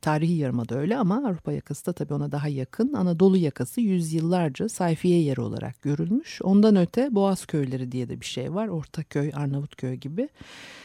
tarihi 0.00 0.32
yarımada 0.32 0.78
öyle 0.78 0.96
ama 0.96 1.28
Avrupa 1.28 1.52
yakası 1.52 1.86
da 1.86 1.92
tabii 1.92 2.14
ona 2.14 2.32
daha 2.32 2.48
yakın. 2.48 2.92
Anadolu 2.92 3.36
yakası 3.36 3.80
yüzyıllarca 3.80 4.68
sayfiye 4.68 5.22
yeri 5.22 5.40
olarak 5.40 5.82
görülmüş. 5.82 6.42
Ondan 6.42 6.76
öte 6.76 7.14
Boğaz 7.14 7.46
köyleri 7.46 7.92
diye 7.92 8.08
de 8.08 8.20
bir 8.20 8.26
şey 8.26 8.54
var. 8.54 8.68
Ortaköy, 8.68 9.30
Arnavutköy 9.34 9.94
gibi. 9.94 10.28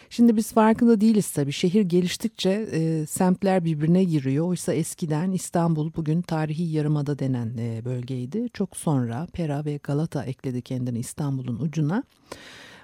Şimdi 0.09 0.38
biz 0.38 0.52
farkında 0.53 1.02
değiliz 1.02 1.31
tabii. 1.31 1.52
Şehir 1.52 1.81
geliştikçe 1.81 2.50
e, 2.72 3.05
semtler 3.05 3.66
birbirine 3.66 4.03
giriyor. 4.03 4.47
Oysa 4.47 4.73
eskiden 4.73 5.31
İstanbul 5.31 5.91
bugün 5.95 6.22
tarihi 6.22 6.64
yarımada 6.64 7.19
denen 7.19 7.58
e, 7.58 7.86
bölgeydi. 7.86 8.49
Çok 8.53 8.77
sonra 8.77 9.27
Pera 9.33 9.66
ve 9.66 9.80
Galata 9.83 10.23
ekledi 10.23 10.61
kendini 10.61 10.99
İstanbul'un 10.99 11.59
ucuna. 11.59 12.03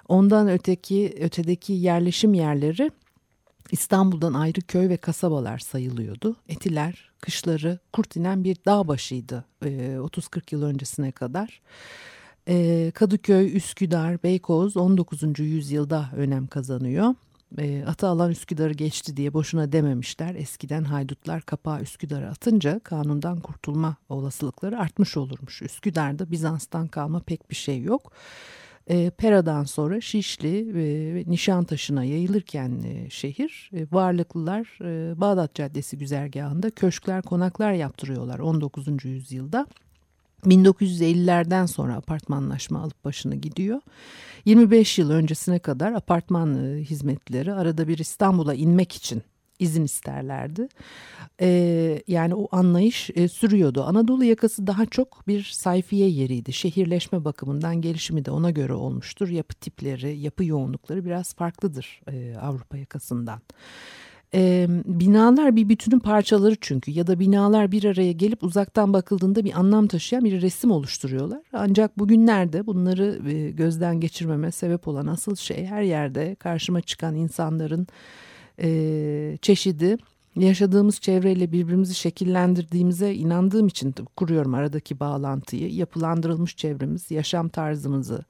Ondan 0.08 0.48
öteki 0.48 1.14
ötedeki 1.20 1.72
yerleşim 1.72 2.34
yerleri 2.34 2.90
İstanbul'dan 3.70 4.34
ayrı 4.34 4.60
köy 4.60 4.88
ve 4.88 4.96
kasabalar 4.96 5.58
sayılıyordu. 5.58 6.36
Etiler, 6.48 7.10
kışları 7.20 7.78
kurt 7.92 8.16
inen 8.16 8.44
bir 8.44 8.56
dağ 8.66 8.88
başıydı 8.88 9.44
e, 9.64 9.68
30-40 9.68 10.42
yıl 10.50 10.62
öncesine 10.62 11.12
kadar. 11.12 11.60
E, 12.48 12.90
Kadıköy, 12.94 13.56
Üsküdar, 13.56 14.22
Beykoz 14.22 14.76
19. 14.76 15.38
yüzyılda 15.38 16.10
önem 16.16 16.46
kazanıyor. 16.46 17.14
E, 17.58 17.84
atı 17.86 18.06
alan 18.06 18.30
Üsküdar'ı 18.30 18.72
geçti 18.72 19.16
diye 19.16 19.34
boşuna 19.34 19.72
dememişler. 19.72 20.34
Eskiden 20.34 20.84
haydutlar 20.84 21.42
kapağı 21.42 21.80
Üsküdar'a 21.80 22.28
atınca 22.28 22.80
kanundan 22.80 23.40
kurtulma 23.40 23.96
olasılıkları 24.08 24.78
artmış 24.78 25.16
olurmuş. 25.16 25.62
Üsküdar'da 25.62 26.30
Bizans'tan 26.30 26.88
kalma 26.88 27.20
pek 27.20 27.50
bir 27.50 27.54
şey 27.54 27.82
yok. 27.82 28.12
E, 28.86 29.10
Pera'dan 29.10 29.64
sonra 29.64 30.00
Şişli 30.00 30.74
ve 30.74 31.24
Nişantaşı'na 31.26 32.04
yayılırken 32.04 32.82
e, 32.82 33.10
şehir 33.10 33.70
e, 33.74 33.86
varlıklılar 33.92 34.78
e, 34.80 35.20
Bağdat 35.20 35.54
Caddesi 35.54 35.98
güzergahında 35.98 36.70
köşkler 36.70 37.22
konaklar 37.22 37.72
yaptırıyorlar 37.72 38.38
19. 38.38 39.04
yüzyılda. 39.04 39.66
1950'lerden 40.46 41.66
sonra 41.66 41.94
apartmanlaşma 41.94 42.82
alıp 42.82 43.04
başını 43.04 43.34
gidiyor. 43.34 43.80
25 44.44 44.98
yıl 44.98 45.10
öncesine 45.10 45.58
kadar 45.58 45.92
apartman 45.92 46.64
e, 46.64 46.84
hizmetleri 46.84 47.52
arada 47.52 47.88
bir 47.88 47.98
İstanbul'a 47.98 48.54
inmek 48.54 48.92
için 48.92 49.22
izin 49.58 49.84
isterlerdi. 49.84 50.68
Ee, 51.40 52.02
yani 52.08 52.34
o 52.34 52.48
anlayış 52.52 53.10
e, 53.14 53.28
sürüyordu. 53.28 53.84
Anadolu 53.84 54.24
yakası 54.24 54.66
daha 54.66 54.86
çok 54.86 55.28
bir 55.28 55.42
sayfiye 55.42 56.08
yeriydi. 56.08 56.52
Şehirleşme 56.52 57.24
bakımından 57.24 57.80
gelişimi 57.80 58.24
de 58.24 58.30
ona 58.30 58.50
göre 58.50 58.74
olmuştur. 58.74 59.28
Yapı 59.28 59.54
tipleri, 59.54 60.18
yapı 60.18 60.44
yoğunlukları 60.44 61.04
biraz 61.04 61.34
farklıdır 61.34 62.00
e, 62.08 62.36
Avrupa 62.36 62.76
yakasından. 62.76 63.40
E, 64.34 64.66
binalar 64.84 65.56
bir 65.56 65.68
bütünün 65.68 65.98
parçaları 65.98 66.56
çünkü 66.60 66.90
ya 66.90 67.06
da 67.06 67.20
binalar 67.20 67.72
bir 67.72 67.84
araya 67.84 68.12
gelip 68.12 68.42
uzaktan 68.44 68.92
bakıldığında 68.92 69.44
bir 69.44 69.58
anlam 69.58 69.86
taşıyan 69.86 70.24
bir 70.24 70.42
resim 70.42 70.70
oluşturuyorlar. 70.70 71.42
Ancak 71.52 71.98
bugünlerde 71.98 72.66
bunları 72.66 73.30
e, 73.30 73.50
gözden 73.50 74.00
geçirmeme 74.00 74.52
sebep 74.52 74.88
olan 74.88 75.06
asıl 75.06 75.36
şey 75.36 75.66
her 75.66 75.82
yerde 75.82 76.34
karşıma 76.34 76.80
çıkan 76.80 77.14
insanların 77.14 77.86
e, 78.62 79.38
çeşidi 79.42 79.96
yaşadığımız 80.36 81.00
çevreyle 81.00 81.52
birbirimizi 81.52 81.94
şekillendirdiğimize 81.94 83.14
inandığım 83.14 83.66
için 83.66 83.94
kuruyorum 84.16 84.54
aradaki 84.54 85.00
bağlantıyı. 85.00 85.74
Yapılandırılmış 85.74 86.56
çevremiz 86.56 87.10
yaşam 87.10 87.48
tarzımızı, 87.48 88.24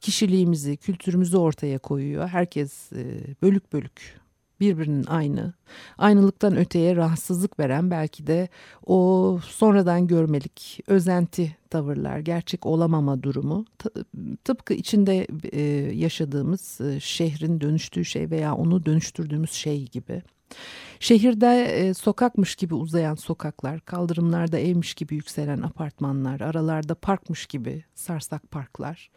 kişiliğimizi, 0.00 0.76
kültürümüzü 0.76 1.36
ortaya 1.36 1.78
koyuyor. 1.78 2.28
Herkes 2.28 2.92
bölük 3.42 3.72
bölük 3.72 4.25
birbirinin 4.60 5.04
aynı. 5.06 5.52
Aynılıktan 5.98 6.56
öteye 6.56 6.96
rahatsızlık 6.96 7.58
veren 7.58 7.90
belki 7.90 8.26
de 8.26 8.48
o 8.86 9.40
sonradan 9.44 10.06
görmelik 10.06 10.80
özenti 10.86 11.56
tavırlar, 11.70 12.18
gerçek 12.18 12.66
olamama 12.66 13.22
durumu 13.22 13.64
tıpkı 14.44 14.74
içinde 14.74 15.26
e, 15.52 15.60
yaşadığımız 15.94 16.80
e, 16.80 17.00
şehrin 17.00 17.60
dönüştüğü 17.60 18.04
şey 18.04 18.30
veya 18.30 18.54
onu 18.54 18.86
dönüştürdüğümüz 18.86 19.52
şey 19.52 19.88
gibi. 19.88 20.22
Şehirde 21.00 21.64
e, 21.64 21.94
sokakmış 21.94 22.56
gibi 22.56 22.74
uzayan 22.74 23.14
sokaklar, 23.14 23.80
kaldırımlarda 23.80 24.58
evmiş 24.58 24.94
gibi 24.94 25.14
yükselen 25.14 25.62
apartmanlar, 25.62 26.40
aralarda 26.40 26.94
parkmış 26.94 27.46
gibi 27.46 27.84
sarsak 27.94 28.50
parklar, 28.50 29.10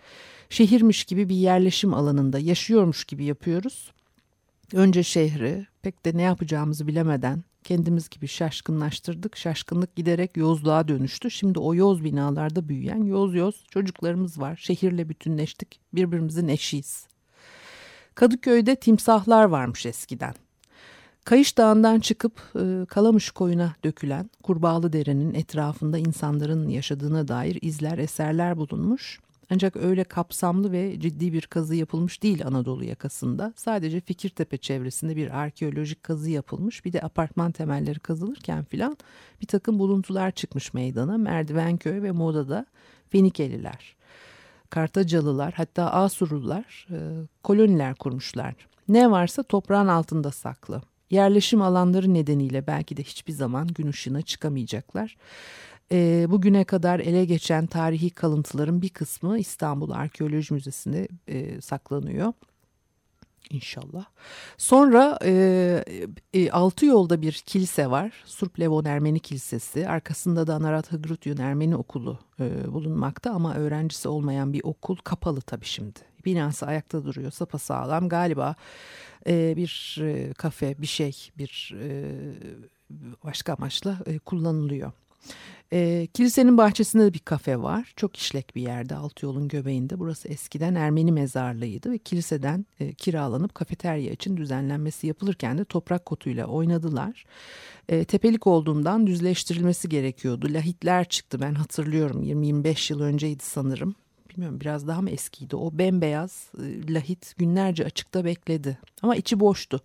şehirmiş 0.50 1.04
gibi 1.04 1.30
bir 1.30 1.36
yerleşim 1.36 1.94
alanında 1.94 2.40
yaşıyormuş 2.40 3.06
gibi 3.06 3.24
yapıyoruz. 3.24 3.92
Önce 4.74 5.04
şehri 5.04 5.68
pek 5.82 6.06
de 6.06 6.18
ne 6.18 6.22
yapacağımızı 6.22 6.88
bilemeden 6.88 7.44
kendimiz 7.64 8.10
gibi 8.10 8.28
şaşkınlaştırdık. 8.28 9.38
Şaşkınlık 9.38 9.96
giderek 9.96 10.38
yozluğa 10.38 10.88
dönüştü. 10.88 11.32
Şimdi 11.32 11.60
o 11.60 11.76
yoz 11.76 12.04
binalarda 12.04 12.70
büyüyen 12.70 13.04
yoz 13.04 13.36
yoz 13.36 13.64
çocuklarımız 13.70 14.40
var. 14.40 14.56
Şehirle 14.56 15.10
bütünleştik. 15.10 15.80
Birbirimizin 15.94 16.48
eşiyiz. 16.48 17.08
Kadıköy'de 18.16 18.76
timsahlar 18.76 19.44
varmış 19.44 19.86
eskiden. 19.86 20.34
Kayış 21.26 21.58
Dağı'ndan 21.58 22.00
çıkıp 22.00 22.42
e, 22.56 22.86
Kalamış 22.86 23.32
koyuna 23.32 23.74
dökülen 23.84 24.30
Kurbağalı 24.44 24.94
Dere'nin 24.94 25.34
etrafında 25.34 25.98
insanların 25.98 26.70
yaşadığına 26.70 27.28
dair 27.28 27.58
izler, 27.62 27.98
eserler 27.98 28.58
bulunmuş. 28.58 29.20
Ancak 29.52 29.76
öyle 29.76 30.04
kapsamlı 30.04 30.72
ve 30.72 31.00
ciddi 31.00 31.34
bir 31.34 31.42
kazı 31.42 31.76
yapılmış 31.76 32.24
değil 32.24 32.46
Anadolu 32.46 32.84
yakasında. 32.84 33.54
Sadece 33.56 34.02
Fikirtepe 34.02 34.58
çevresinde 34.58 35.16
bir 35.16 35.40
arkeolojik 35.40 36.04
kazı 36.04 36.30
yapılmış. 36.30 36.86
Bir 36.86 36.94
de 36.94 37.02
apartman 37.02 37.52
temelleri 37.52 38.00
kazılırken 38.00 38.64
filan 38.64 38.98
bir 39.42 39.48
takım 39.48 39.80
buluntular 39.80 40.32
çıkmış 40.32 40.74
meydana. 40.74 41.18
Merdivenköy 41.18 42.02
ve 42.02 42.12
Moda'da 42.12 42.66
Fenikeliler, 43.10 43.96
Kartacalılar 44.70 45.54
hatta 45.54 45.92
Asurlular 45.92 46.88
e, 46.92 46.98
koloniler 47.44 47.96
kurmuşlar. 47.96 48.56
Ne 48.88 49.12
varsa 49.12 49.44
toprağın 49.44 49.88
altında 49.88 50.32
saklı. 50.32 50.82
Yerleşim 51.10 51.62
alanları 51.62 52.14
nedeniyle 52.14 52.68
belki 52.68 52.98
de 52.98 53.04
hiçbir 53.04 53.34
zaman 53.34 53.68
gün 53.68 53.88
ışığına 53.88 54.22
çıkamayacaklar 54.22 55.18
e, 55.92 56.26
bugüne 56.30 56.64
kadar 56.64 57.00
ele 57.00 57.26
geçen 57.26 57.66
tarihi 57.66 58.10
kalıntıların 58.10 58.82
bir 58.82 58.90
kısmı 58.90 59.40
İstanbul 59.40 59.90
Arkeoloji 59.92 60.54
Müzesi'nde 60.54 61.08
e, 61.28 61.62
saklanıyor. 61.62 62.34
İnşallah. 63.50 64.06
Sonra 64.58 65.20
e, 65.24 65.84
e, 66.34 66.52
altı 66.52 66.86
yolda 66.86 67.22
bir 67.22 67.32
kilise 67.32 67.92
var. 67.92 68.14
Surp 68.26 68.60
Levon 68.60 68.86
Ermeni 68.86 69.20
Kilisesi. 69.20 69.88
Arkasında 69.88 70.48
da 70.48 70.56
Anarat 70.56 70.92
Hıgrutyon 70.92 71.38
Ermeni 71.38 71.76
Okulu 71.76 72.20
e, 72.40 72.74
bulunmakta 72.74 73.32
ama 73.32 73.56
öğrencisi 73.56 74.08
olmayan 74.08 74.54
bir 74.54 74.62
okul 74.64 74.96
kapalı 74.96 75.42
tabii 75.42 75.66
şimdi. 75.66 76.00
binası 76.26 76.66
ayakta 76.66 77.06
duruyor 77.06 77.32
sapasağlam 77.32 78.10
galiba 78.10 78.56
e, 79.28 79.58
bir 79.58 79.98
e, 80.02 80.34
kafe 80.34 80.82
bir 80.82 80.88
şey 80.88 81.30
bir 81.38 81.76
e, 81.82 82.12
başka 83.24 83.54
amaçla 83.54 83.98
e, 84.06 84.20
kullanılıyor. 84.20 84.92
E, 85.74 86.08
kilisenin 86.14 86.58
bahçesinde 86.58 87.06
de 87.06 87.14
bir 87.14 87.20
kafe 87.20 87.62
var. 87.62 87.94
Çok 87.96 88.18
işlek 88.18 88.56
bir 88.56 88.62
yerde 88.62 88.96
alt 88.96 89.24
yolun 89.24 89.48
göbeğinde. 89.48 90.00
Burası 90.00 90.28
eskiden 90.28 90.76
Ermeni 90.76 91.12
mezarlığıydı 91.12 91.92
ve 91.92 91.98
kiliseden 91.98 92.66
e, 92.80 92.94
kiralanıp 92.94 93.56
kafeterya 93.56 94.12
için 94.12 94.38
düzenlenmesi 94.38 95.08
yapılırken 95.08 95.58
de 95.58 95.66
toprak 95.66 96.06
kotuyla 96.06 96.46
oynadılar. 96.46 97.26
E, 97.90 98.06
tepelik 98.06 98.48
olduğundan 98.48 99.08
düzleştirilmesi 99.08 99.90
gerekiyordu. 99.90 100.48
Lahitler 100.50 101.06
çıktı 101.06 101.42
ben 101.42 101.54
hatırlıyorum 101.54 102.24
20-25 102.24 102.94
yıl 102.94 103.02
önceydi 103.02 103.44
sanırım 103.44 103.96
bilmiyorum 104.30 104.60
biraz 104.62 104.88
daha 104.88 105.02
mı 105.02 105.10
eskiydi 105.10 105.56
o 105.56 105.70
bembeyaz 105.74 106.52
e, 106.60 106.94
lahit 106.94 107.38
günlerce 107.38 107.86
açıkta 107.86 108.26
bekledi 108.26 108.78
ama 109.02 109.16
içi 109.16 109.40
boştu. 109.40 109.82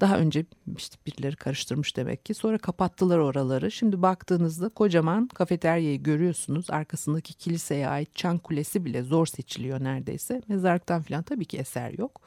Daha 0.00 0.18
önce 0.18 0.44
işte 0.76 0.96
birileri 1.06 1.36
karıştırmış 1.36 1.96
demek 1.96 2.26
ki 2.26 2.34
sonra 2.34 2.58
kapattılar 2.58 3.18
oraları. 3.18 3.70
Şimdi 3.70 4.02
baktığınızda 4.02 4.68
kocaman 4.68 5.28
kafeteryayı 5.28 6.02
görüyorsunuz 6.02 6.70
arkasındaki 6.70 7.34
kiliseye 7.34 7.88
ait 7.88 8.14
çan 8.14 8.38
kulesi 8.38 8.84
bile 8.84 9.02
zor 9.02 9.26
seçiliyor 9.26 9.84
neredeyse 9.84 10.42
mezarlıktan 10.48 11.02
falan 11.02 11.22
tabii 11.22 11.44
ki 11.44 11.58
eser 11.58 11.90
yok. 11.98 12.20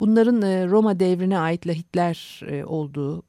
Bunların 0.00 0.42
e, 0.42 0.66
Roma 0.66 1.00
devrine 1.00 1.38
ait 1.38 1.66
lahitler 1.66 2.40
e, 2.46 2.64
olduğu 2.64 3.22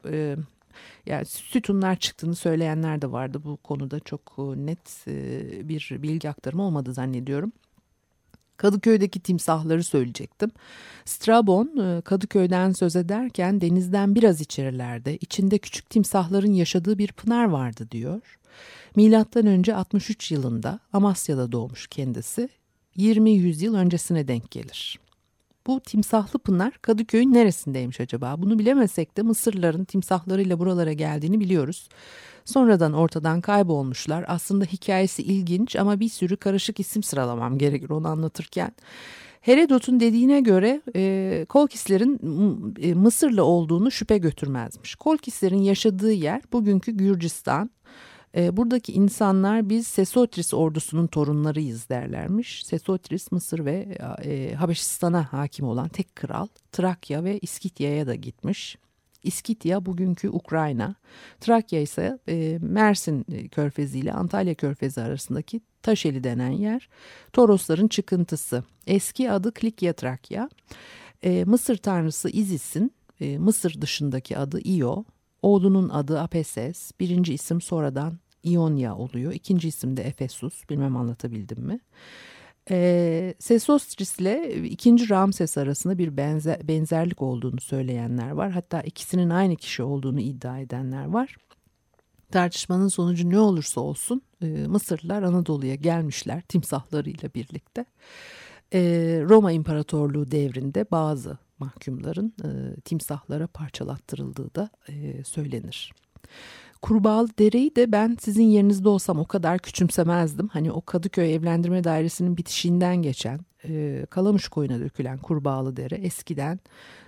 yani 1.05 1.25
sütunlar 1.25 1.95
çıktığını 1.95 2.35
söyleyenler 2.35 3.01
de 3.01 3.11
vardı 3.11 3.41
bu 3.43 3.57
konuda 3.57 3.99
çok 3.99 4.21
e, 4.37 4.41
net 4.41 5.07
e, 5.07 5.69
bir 5.69 5.97
bilgi 5.99 6.29
aktarımı 6.29 6.63
olmadı 6.63 6.93
zannediyorum. 6.93 7.51
Kadıköy'deki 8.57 9.19
timsahları 9.19 9.83
söyleyecektim. 9.83 10.51
Strabon 11.05 11.77
e, 11.77 12.01
Kadıköy'den 12.01 12.71
söz 12.71 12.95
ederken 12.95 13.61
denizden 13.61 14.15
biraz 14.15 14.41
içerilerde 14.41 15.17
içinde 15.17 15.57
küçük 15.57 15.89
timsahların 15.89 16.53
yaşadığı 16.53 16.97
bir 16.97 17.11
pınar 17.11 17.45
vardı 17.45 17.87
diyor. 17.91 18.37
Milattan 18.95 19.45
önce 19.45 19.75
63 19.75 20.31
yılında 20.31 20.79
Amasya'da 20.93 21.51
doğmuş 21.51 21.87
kendisi. 21.87 22.49
20 22.95 23.31
yüzyıl 23.31 23.75
öncesine 23.75 24.27
denk 24.27 24.51
gelir. 24.51 24.99
Bu 25.67 25.79
timsahlı 25.79 26.39
pınar 26.39 26.73
Kadıköy'ün 26.81 27.33
neresindeymiş 27.33 28.01
acaba? 28.01 28.35
Bunu 28.37 28.59
bilemesek 28.59 29.17
de 29.17 29.21
Mısırlıların 29.21 29.83
timsahlarıyla 29.83 30.59
buralara 30.59 30.93
geldiğini 30.93 31.39
biliyoruz. 31.39 31.89
Sonradan 32.45 32.93
ortadan 32.93 33.41
kaybolmuşlar. 33.41 34.25
Aslında 34.27 34.65
hikayesi 34.65 35.23
ilginç 35.23 35.75
ama 35.75 35.99
bir 35.99 36.09
sürü 36.09 36.37
karışık 36.37 36.79
isim 36.79 37.03
sıralamam 37.03 37.57
gerekir 37.57 37.89
onu 37.89 38.07
anlatırken. 38.07 38.71
Herodot'un 39.41 39.99
dediğine 39.99 40.41
göre 40.41 40.81
e, 40.95 41.45
Kolkislerin 41.49 42.19
e, 42.81 42.93
Mısırlı 42.93 43.43
olduğunu 43.43 43.91
şüphe 43.91 44.17
götürmezmiş. 44.17 44.95
Kolkislerin 44.95 45.61
yaşadığı 45.61 46.11
yer 46.11 46.41
bugünkü 46.53 46.91
Gürcistan. 46.91 47.69
E, 48.35 48.57
buradaki 48.57 48.93
insanlar 48.93 49.69
biz 49.69 49.87
Sesotris 49.87 50.53
ordusunun 50.53 51.07
torunlarıyız 51.07 51.89
derlermiş. 51.89 52.65
Sesotris 52.65 53.31
Mısır 53.31 53.65
ve 53.65 53.97
e, 54.23 54.53
Habeşistan'a 54.53 55.33
hakim 55.33 55.65
olan 55.65 55.87
tek 55.87 56.15
kral 56.15 56.47
Trakya 56.71 57.23
ve 57.23 57.39
İskitya'ya 57.39 58.07
da 58.07 58.15
gitmiş. 58.15 58.77
İskitya 59.23 59.85
bugünkü 59.85 60.29
Ukrayna, 60.29 60.95
Trakya 61.39 61.81
ise 61.81 62.19
e, 62.27 62.57
Mersin 62.61 63.23
Körfezi 63.51 63.99
ile 63.99 64.13
Antalya 64.13 64.55
Körfezi 64.55 65.01
arasındaki 65.01 65.61
Taşeli 65.83 66.23
denen 66.23 66.51
yer. 66.51 66.89
Torosların 67.33 67.87
çıkıntısı. 67.87 68.63
Eski 68.87 69.31
adı 69.31 69.53
Klikya 69.53 69.93
Trakya. 69.93 70.49
E, 71.23 71.43
Mısır 71.43 71.77
tanrısı 71.77 72.29
Izis'in 72.29 72.91
e, 73.19 73.37
Mısır 73.37 73.81
dışındaki 73.81 74.37
adı 74.37 74.59
Io. 74.67 75.03
Oğlunun 75.41 75.89
adı 75.89 76.19
Apeses. 76.19 76.91
Birinci 76.99 77.33
isim 77.33 77.61
sonradan 77.61 78.19
İonya 78.43 78.95
oluyor. 78.95 79.33
İkinci 79.33 79.67
isim 79.67 79.97
de 79.97 80.03
Efesus. 80.03 80.69
Bilmem 80.69 80.95
anlatabildim 80.97 81.59
mi? 81.59 81.79
E, 82.69 83.33
Sesostris 83.39 84.19
ile 84.19 84.63
ikinci 84.63 85.09
Ramses 85.09 85.57
arasında 85.57 85.97
bir 85.97 86.17
benzer, 86.17 86.67
benzerlik 86.67 87.21
olduğunu 87.21 87.61
söyleyenler 87.61 88.31
var. 88.31 88.51
Hatta 88.51 88.81
ikisinin 88.81 89.29
aynı 89.29 89.55
kişi 89.55 89.83
olduğunu 89.83 90.19
iddia 90.19 90.59
edenler 90.59 91.05
var. 91.05 91.35
Tartışmanın 92.31 92.87
sonucu 92.87 93.29
ne 93.29 93.39
olursa 93.39 93.81
olsun 93.81 94.21
e, 94.41 94.45
Mısırlılar 94.45 95.23
Anadolu'ya 95.23 95.75
gelmişler 95.75 96.41
timsahlarıyla 96.41 97.29
birlikte. 97.35 97.85
E, 98.73 98.79
Roma 99.29 99.51
İmparatorluğu 99.51 100.31
devrinde 100.31 100.85
bazı 100.91 101.37
mahkumların 101.59 102.33
e, 102.43 102.81
timsahlara 102.81 103.47
parçalattırıldığı 103.47 104.55
da 104.55 104.69
e, 104.89 105.23
söylenir. 105.23 105.93
Kurbağalı 106.81 107.29
Dere'yi 107.39 107.75
de 107.75 107.91
ben 107.91 108.17
sizin 108.19 108.43
yerinizde 108.43 108.89
olsam 108.89 109.19
o 109.19 109.25
kadar 109.25 109.59
küçümsemezdim. 109.59 110.47
Hani 110.47 110.71
o 110.71 110.81
Kadıköy 110.81 111.35
Evlendirme 111.35 111.83
Dairesi'nin 111.83 112.37
bitişiğinden 112.37 112.95
geçen 112.95 113.39
e, 113.63 114.05
Kalamış 114.09 114.47
koyuna 114.47 114.79
dökülen 114.79 115.17
Kurbağalı 115.17 115.77
Dere 115.77 115.95
eskiden 115.95 116.59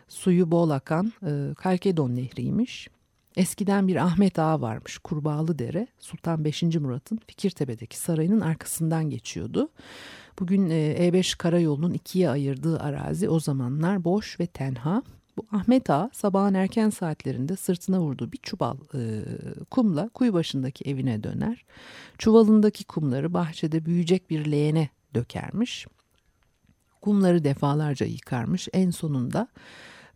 suyu 0.08 0.52
bol 0.52 0.70
akan 0.70 1.14
e, 1.26 1.54
Kalkedon 1.54 2.16
Nehri'ymiş. 2.16 2.90
Eskiden 3.36 3.88
bir 3.88 3.96
Ahmet 3.96 4.40
Ağa 4.40 4.62
varmış 4.62 4.98
Kurbağalı 4.98 5.60
Dere 5.60 5.88
Sultan 6.00 6.46
5. 6.46 6.64
Murat'ın 6.64 7.20
Fikirtepe'deki 7.28 7.98
sarayının 7.98 8.42
arkasından 8.42 9.10
geçiyordu. 9.10 9.70
Bugün 10.40 10.70
e, 10.70 10.96
E5 11.00 11.38
karayolunun 11.38 11.94
ikiye 11.94 12.30
ayırdığı 12.30 12.80
arazi 12.80 13.30
o 13.30 13.40
zamanlar 13.40 14.04
boş 14.04 14.40
ve 14.40 14.48
tenha. 14.48 15.04
Bu 15.38 15.46
Ahmet 15.52 15.90
Ağa 15.90 16.10
sabahın 16.14 16.54
erken 16.54 16.90
saatlerinde 16.90 17.56
sırtına 17.56 18.02
vurduğu 18.02 18.32
bir 18.32 18.38
çuval 18.38 18.78
e, 18.96 19.24
kumla 19.72 20.10
kuyu 20.10 20.34
başındaki 20.34 20.90
evine 20.90 21.24
döner. 21.24 21.66
Çuvalındaki 22.18 22.84
kumları 22.84 23.34
bahçede 23.34 23.86
büyüyecek 23.86 24.30
bir 24.30 24.52
leğene 24.52 24.90
dökermiş. 25.14 25.88
Kumları 27.02 27.44
defalarca 27.44 28.06
yıkarmış. 28.06 28.68
En 28.74 28.90
sonunda 28.90 29.48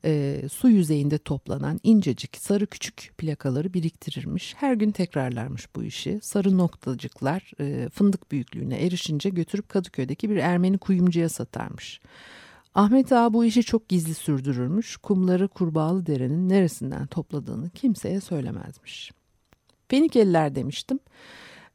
e, 0.05 0.41
su 0.51 0.69
yüzeyinde 0.69 1.17
toplanan 1.17 1.79
incecik 1.83 2.37
sarı 2.37 2.67
küçük 2.67 3.11
plakaları 3.17 3.73
biriktirirmiş. 3.73 4.55
Her 4.57 4.73
gün 4.73 4.91
tekrarlarmış 4.91 5.75
bu 5.75 5.83
işi. 5.83 6.19
Sarı 6.21 6.57
noktacıklar 6.57 7.51
e, 7.59 7.89
fındık 7.89 8.31
büyüklüğüne 8.31 8.85
erişince 8.85 9.29
götürüp 9.29 9.69
Kadıköy'deki 9.69 10.29
bir 10.29 10.37
Ermeni 10.37 10.77
kuyumcuya 10.77 11.29
satarmış. 11.29 12.01
Ahmet 12.77 13.11
Ağa 13.11 13.33
bu 13.33 13.45
işi 13.45 13.63
çok 13.63 13.89
gizli 13.89 14.13
sürdürürmüş. 14.13 14.97
Kumları 14.97 15.47
Kurbağalı 15.47 16.05
Dere'nin 16.05 16.49
neresinden 16.49 17.07
topladığını 17.07 17.69
kimseye 17.69 18.21
söylemezmiş. 18.21 19.11
Fenikeliler 19.87 20.55
demiştim. 20.55 20.99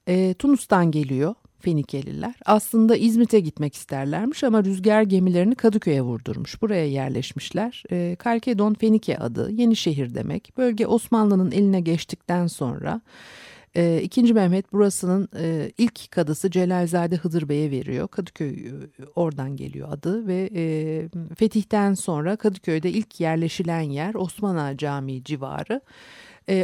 E, 0.07 0.35
Tunus'tan 0.35 0.91
geliyor 0.91 1.35
Fenikeliler. 1.59 2.35
Aslında 2.47 2.97
İzmit'e 2.97 3.41
gitmek 3.41 3.75
isterlermiş 3.75 4.45
ama 4.45 4.65
rüzgar 4.65 5.03
gemilerini 5.03 5.55
Kadıköy'e 5.55 6.03
vurdurmuş. 6.03 6.63
Buraya 6.63 6.87
yerleşmişler. 6.87 7.83
E, 7.91 8.17
Kalkedon 8.19 8.75
Fenike 8.75 9.19
adı 9.19 9.51
yeni 9.51 9.77
şehir 9.77 10.15
demek. 10.15 10.53
Bölge 10.57 10.87
Osmanlı'nın 10.87 11.51
eline 11.51 11.81
geçtikten 11.81 12.47
sonra 12.47 13.01
e, 13.77 14.33
Mehmet 14.33 14.73
burasının 14.73 15.29
e, 15.37 15.73
ilk 15.79 16.11
kadısı 16.11 16.51
Celalzade 16.51 17.17
Hıdır 17.17 17.49
Bey'e 17.49 17.71
veriyor. 17.71 18.09
Kadıköy 18.09 18.67
e, 18.67 18.71
oradan 19.17 19.57
geliyor 19.57 19.89
adı 19.93 20.27
ve 20.27 20.51
e, 20.55 20.65
fetihten 21.35 21.95
sonra 21.95 22.37
Kadıköy'de 22.37 22.91
ilk 22.91 23.21
yerleşilen 23.21 23.81
yer 23.81 24.15
Osman 24.15 24.57
Ağa 24.57 24.77
Camii 24.77 25.25
civarı. 25.25 25.81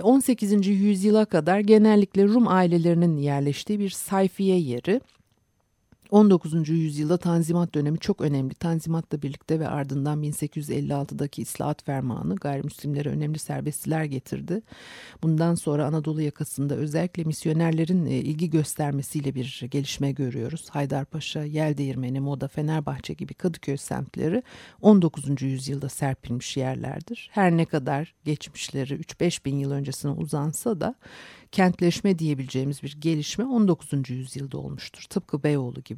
18. 0.03 0.53
E, 0.53 0.71
yüzyıla 0.71 1.25
kadar 1.25 1.61
genellikle 1.61 2.25
Rum 2.25 2.49
ailelerinin 2.49 3.17
yerleştiği 3.17 3.79
bir 3.79 3.91
sayfiye 3.91 4.59
yeri. 4.59 5.01
19. 6.11 6.69
yüzyılda 6.69 7.17
Tanzimat 7.17 7.75
dönemi 7.75 7.99
çok 7.99 8.21
önemli. 8.21 8.55
Tanzimat'la 8.55 9.23
birlikte 9.23 9.61
ve 9.61 9.69
ardından 9.69 10.23
1856'daki 10.23 11.43
İslahat 11.43 11.85
Fermanı 11.85 12.37
gayrimüslimlere 12.37 13.09
önemli 13.09 13.39
serbestliler 13.39 14.05
getirdi. 14.05 14.63
Bundan 15.23 15.55
sonra 15.55 15.87
Anadolu 15.87 16.23
yakasında 16.23 16.75
özellikle 16.75 17.25
misyonerlerin 17.25 18.07
e, 18.07 18.11
ilgi 18.11 18.51
göstermesiyle 18.51 19.35
bir 19.35 19.65
gelişme 19.71 20.13
görüyoruz. 20.13 20.71
Haydarpaşa, 20.71 21.45
Yeldeğirmeni, 21.45 22.21
Moda, 22.21 22.49
Fenerbahçe 22.49 23.15
gibi 23.15 23.35
Kadıköy 23.35 23.77
semtleri 23.77 24.43
19. 24.83 25.43
yüzyılda 25.43 25.89
serpilmiş 25.89 26.57
yerlerdir. 26.57 27.31
Her 27.33 27.57
ne 27.57 27.65
kadar 27.65 28.15
geçmişleri 28.25 28.95
3-5 28.95 29.45
bin 29.45 29.59
yıl 29.59 29.71
öncesine 29.71 30.11
uzansa 30.11 30.81
da 30.81 30.95
kentleşme 31.53 32.19
diyebileceğimiz 32.19 32.83
bir 32.83 32.97
gelişme 33.01 33.45
19. 33.45 34.11
yüzyılda 34.11 34.59
olmuştur. 34.59 35.05
Tıpkı 35.11 35.43
Beyoğlu 35.43 35.81
gibi. 35.81 35.98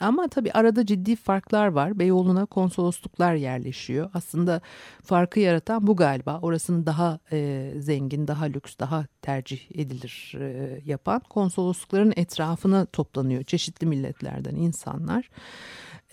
Ama 0.00 0.28
tabii 0.28 0.52
arada 0.52 0.86
ciddi 0.86 1.16
farklar 1.16 1.66
var. 1.66 1.98
Beyoğlu'na 1.98 2.46
konsolosluklar 2.46 3.34
yerleşiyor. 3.34 4.10
Aslında 4.14 4.60
farkı 5.02 5.40
yaratan 5.40 5.86
bu 5.86 5.96
galiba. 5.96 6.38
Orasını 6.42 6.86
daha 6.86 7.18
e, 7.32 7.70
zengin, 7.78 8.28
daha 8.28 8.44
lüks, 8.44 8.78
daha 8.78 9.06
tercih 9.22 9.60
edilir 9.74 10.34
e, 10.40 10.80
yapan 10.84 11.20
konsoloslukların 11.20 12.12
etrafına 12.16 12.86
toplanıyor 12.86 13.44
çeşitli 13.44 13.86
milletlerden 13.86 14.54
insanlar. 14.54 15.30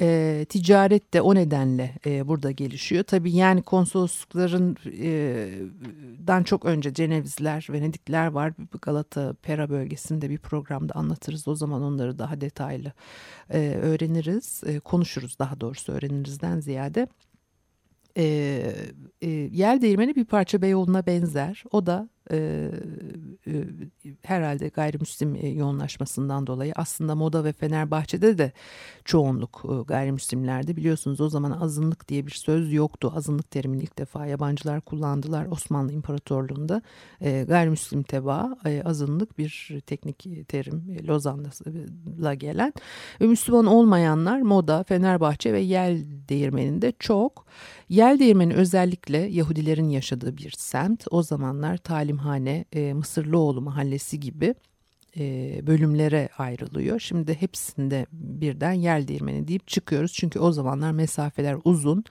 E, 0.01 0.45
ticaret 0.49 1.13
de 1.13 1.21
o 1.21 1.35
nedenle 1.35 1.95
e, 2.05 2.27
burada 2.27 2.51
gelişiyor. 2.51 3.03
Tabii 3.03 3.31
yani 3.31 3.61
konsoloslukların 3.61 4.77
e, 6.27 6.43
çok 6.43 6.65
önce 6.65 6.93
Cenevizler, 6.93 7.67
Venedikler 7.69 8.27
var. 8.27 8.53
Galata, 8.81 9.33
Pera 9.41 9.69
bölgesinde 9.69 10.29
bir 10.29 10.37
programda 10.37 10.93
anlatırız. 10.93 11.47
O 11.47 11.55
zaman 11.55 11.81
onları 11.81 12.19
daha 12.19 12.41
detaylı 12.41 12.91
e, 13.49 13.59
öğreniriz, 13.81 14.61
e, 14.65 14.79
konuşuruz 14.79 15.39
daha 15.39 15.61
doğrusu 15.61 15.91
öğrenirizden 15.91 16.59
ziyade. 16.59 17.07
E, 18.17 18.23
e, 19.21 19.29
yel 19.29 19.81
değirmeni 19.81 20.15
bir 20.15 20.25
parça 20.25 20.61
Beyoğlu'na 20.61 21.05
benzer. 21.05 21.63
O 21.71 21.85
da 21.85 22.09
e, 22.31 22.69
e, 23.47 23.51
herhalde 24.31 24.67
gayrimüslim 24.67 25.35
e, 25.35 25.47
yoğunlaşmasından 25.47 26.47
dolayı 26.47 26.73
aslında 26.75 27.15
Moda 27.15 27.43
ve 27.43 27.53
Fenerbahçe'de 27.53 28.37
de 28.37 28.51
çoğunluk 29.05 29.63
e, 29.65 29.83
gayrimüslimlerdi. 29.83 30.77
Biliyorsunuz 30.77 31.21
o 31.21 31.29
zaman 31.29 31.51
azınlık 31.51 32.07
diye 32.07 32.25
bir 32.25 32.31
söz 32.31 32.73
yoktu. 32.73 33.13
Azınlık 33.15 33.51
terimini 33.51 33.83
ilk 33.83 33.97
defa 33.97 34.25
yabancılar 34.25 34.81
kullandılar 34.81 35.45
Osmanlı 35.45 35.93
İmparatorluğu'nda. 35.93 36.81
E, 37.21 37.43
gayrimüslim 37.47 38.03
teba 38.03 38.57
azınlık 38.85 39.37
bir 39.37 39.81
teknik 39.85 40.47
terim 40.47 40.97
Lozan'la 41.07 42.33
gelen. 42.33 42.73
Ve 43.21 43.27
Müslüman 43.27 43.65
olmayanlar 43.65 44.41
Moda, 44.41 44.83
Fenerbahçe 44.83 45.53
ve 45.53 45.59
Yel 45.59 46.03
değirmeninde 46.29 46.93
çok. 46.99 47.45
Yel 47.89 48.19
değirmeni 48.19 48.53
özellikle 48.53 49.17
Yahudilerin 49.17 49.89
yaşadığı 49.89 50.37
bir 50.37 50.53
semt. 50.57 51.05
O 51.11 51.23
zamanlar 51.23 51.77
talimhane, 51.77 52.65
e, 52.73 52.93
Mısırlıoğlu 52.93 53.61
mahallesi 53.61 54.19
gibi 54.21 54.55
bölümlere 55.67 56.29
ayrılıyor. 56.37 56.99
Şimdi 56.99 57.33
hepsinde 57.33 58.05
birden 58.11 58.73
yel 58.73 59.07
değirmeni 59.07 59.47
deyip 59.47 59.67
çıkıyoruz. 59.67 60.13
Çünkü 60.13 60.39
o 60.39 60.51
zamanlar 60.51 60.91
mesafeler 60.91 61.57
uzun. 61.63 62.03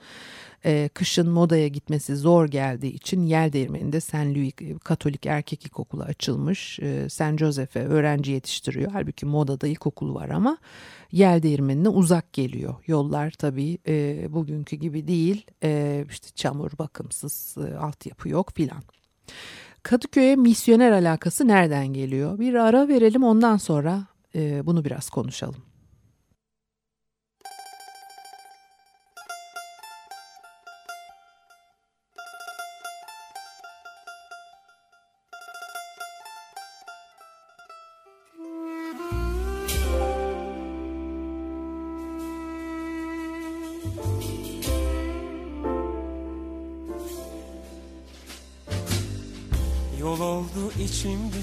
Kışın 0.93 1.29
modaya 1.29 1.67
gitmesi 1.67 2.15
zor 2.15 2.47
geldiği 2.47 2.93
için 2.93 3.21
yel 3.25 3.53
değirmeninde 3.53 4.01
St. 4.01 4.15
Louis 4.15 4.53
Katolik 4.83 5.25
Erkek 5.25 5.65
İlkokulu 5.65 6.03
açılmış. 6.03 6.79
St. 7.07 7.37
Joseph'e 7.37 7.79
öğrenci 7.79 8.31
yetiştiriyor. 8.31 8.91
Halbuki 8.91 9.25
modada 9.25 9.67
ilkokul 9.67 10.15
var 10.15 10.29
ama 10.29 10.57
yel 11.11 11.43
değirmenine 11.43 11.89
uzak 11.89 12.33
geliyor. 12.33 12.75
Yollar 12.87 13.31
tabii 13.31 13.77
bugünkü 14.33 14.75
gibi 14.75 15.07
değil. 15.07 15.45
E, 15.63 16.05
işte 16.11 16.27
çamur, 16.35 16.71
bakımsız, 16.79 17.55
e, 17.57 17.77
altyapı 17.77 18.29
yok 18.29 18.51
filan. 18.55 18.83
Kadıköy'e 19.83 20.35
misyoner 20.35 20.91
alakası 20.91 21.47
nereden 21.47 21.87
geliyor? 21.87 22.39
Bir 22.39 22.53
ara 22.53 22.87
verelim 22.87 23.23
ondan 23.23 23.57
sonra 23.57 24.07
e, 24.35 24.65
bunu 24.65 24.85
biraz 24.85 25.09
konuşalım. 25.09 25.70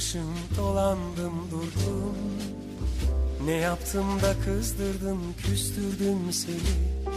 Dışım 0.09 0.35
dolandım 0.57 1.51
durdum. 1.51 2.15
Ne 3.45 3.53
yaptım 3.53 4.21
da 4.23 4.35
kızdırdım 4.45 5.19
küstürdüm 5.39 6.33
seni. 6.33 7.13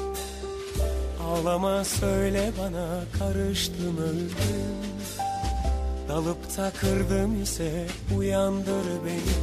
Ağlama 1.24 1.83
söyle 1.83 2.51
bana 2.60 3.03
karıştım 3.19 3.98
öldüm. 3.98 4.75
Dalıp 6.10 6.57
da 6.57 6.71
kırdım 6.71 7.43
ise 7.43 7.88
uyandır 8.17 8.86
beni. 9.05 9.41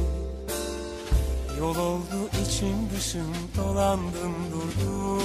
Yol 1.59 1.75
oldu 1.75 2.29
içim 2.45 2.89
dışım 2.97 3.33
dolandım 3.57 4.35
durdum. 4.51 5.23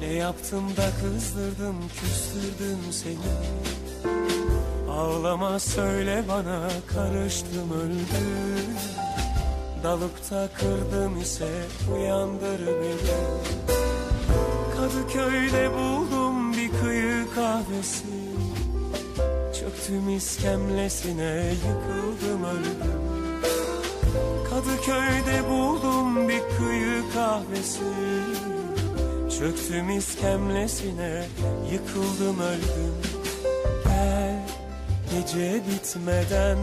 Ne 0.00 0.12
yaptım 0.12 0.76
da 0.76 0.90
kızdırdım 1.00 1.76
küstürdüm 1.88 2.78
seni 2.90 3.75
Ağlama 4.96 5.58
söyle 5.58 6.24
bana 6.28 6.68
karıştım 6.86 7.70
öldüm 7.72 8.76
Dalıp 9.82 10.30
da 10.30 10.48
kırdım 10.54 11.20
ise 11.20 11.48
uyandır 11.94 12.66
beni. 12.66 13.16
Kadıköy'de 14.76 15.70
buldum 15.74 16.52
bir 16.52 16.70
kıyı 16.82 17.26
kahvesi. 17.34 18.06
Çöktüm 19.60 20.16
iskemlesine 20.16 21.52
yıkıldım 21.52 22.44
öldüm. 22.44 23.00
Kadıköy'de 24.50 25.50
buldum 25.50 26.28
bir 26.28 26.40
kıyı 26.58 27.02
kahvesi. 27.14 27.84
Çöktüm 29.38 29.90
iskemlesine 29.90 31.24
yıkıldım 31.72 32.40
öldüm 32.40 33.05
Gece 35.16 35.62
bitmeden 35.66 36.58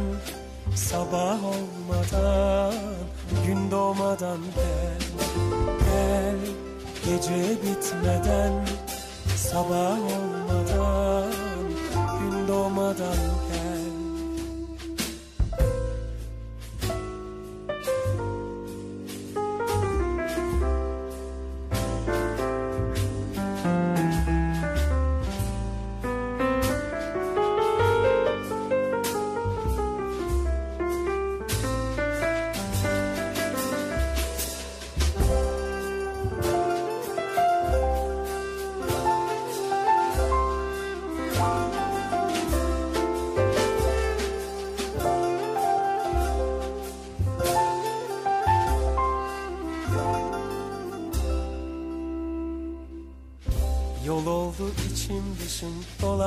sabah 0.75 1.39
olmadan 1.43 2.74
gün 3.48 3.72
doğmadan 3.72 4.39
gel 4.55 5.01
Gel. 5.86 6.36
Gece 7.05 7.51
bitmeden 7.63 8.65
sabah 9.36 9.98
olmadan 9.98 11.33
gün 12.19 12.48
doğmadan 12.48 13.17
gel 13.50 13.52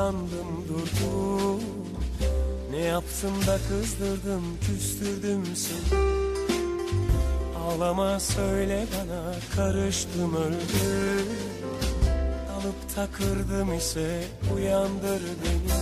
dolandım 0.07 0.65
durdum 0.69 1.61
Ne 2.71 2.79
yaptım 2.79 3.33
da 3.47 3.59
kızdırdım 3.69 4.43
küstürdüm 4.61 5.43
seni? 5.57 6.01
Ağlama 7.59 8.21
söyle 8.21 8.87
bana 8.93 9.35
karıştım 9.57 10.37
öldüm. 10.37 11.27
Alıp 12.57 12.95
takırdım 12.95 13.75
ise 13.75 14.25
uyandır 14.57 15.23
beni. 15.43 15.73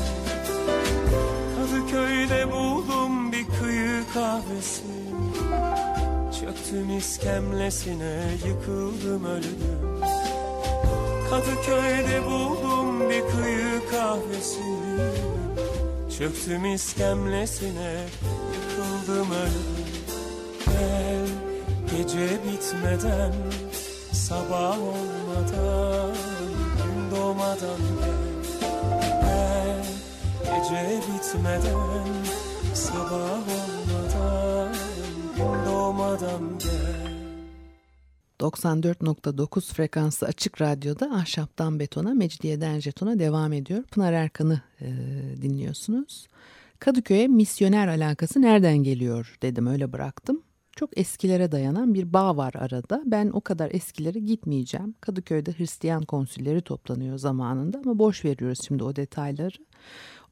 Kadıköy'de 1.57 2.53
buldum 2.53 3.33
bir 3.33 3.47
kıyı 3.61 4.03
kahvesi. 4.15 4.83
Çöktüm 6.41 6.99
iskemlesine 6.99 8.23
yıkıldım 8.47 9.25
öldüm. 9.25 9.85
Kadıköy'de 11.31 12.27
buldum 12.27 13.11
bir 13.11 13.21
kıyı 13.21 13.74
kahvesi 13.95 14.61
Çöktüm 16.19 16.65
iskemlesine 16.75 18.07
yıkıldım 18.55 19.31
öldüm 19.31 19.95
Gel 20.67 21.27
gece 21.91 22.29
bitmeden 22.45 23.33
sabah 24.13 24.79
olmadan 24.79 26.15
gün 26.77 27.17
doğmadan 27.17 27.81
Gel 29.23 29.85
gece 30.45 31.01
bitmeden 31.09 32.07
sabah 32.75 33.43
olmadan 33.57 34.75
gün 35.37 35.73
doğmadan 35.73 36.59
gel 36.59 36.84
94.9 38.45 39.75
frekanslı 39.75 40.27
açık 40.27 40.61
radyoda 40.61 41.11
Ahşaptan 41.15 41.81
Betona, 41.81 42.15
Mecidiyeden 42.15 42.81
Jeton'a 42.81 43.19
devam 43.19 43.53
ediyor. 43.53 43.83
Pınar 43.83 44.13
Erkan'ı 44.13 44.61
e, 44.81 44.87
dinliyorsunuz. 45.43 46.27
Kadıköy'e 46.79 47.29
misyoner 47.29 47.89
alakası 47.89 48.43
nereden 48.43 48.77
geliyor 48.77 49.39
dedim 49.43 49.67
öyle 49.67 49.93
bıraktım. 49.93 50.43
Çok 50.77 50.99
eskilere 50.99 51.53
dayanan 51.53 51.95
bir 51.95 52.13
bağ 52.13 52.37
var 52.37 52.55
arada. 52.55 53.03
Ben 53.07 53.31
o 53.31 53.41
kadar 53.41 53.71
eskilere 53.73 54.19
gitmeyeceğim. 54.19 54.95
Kadıköy'de 55.01 55.53
Hristiyan 55.53 56.03
konsülleri 56.03 56.63
toplanıyor 56.63 57.19
zamanında 57.19 57.79
ama 57.85 57.99
boş 57.99 58.25
veriyoruz 58.25 58.59
şimdi 58.67 58.85
o 58.85 58.97
detayları. 58.97 59.57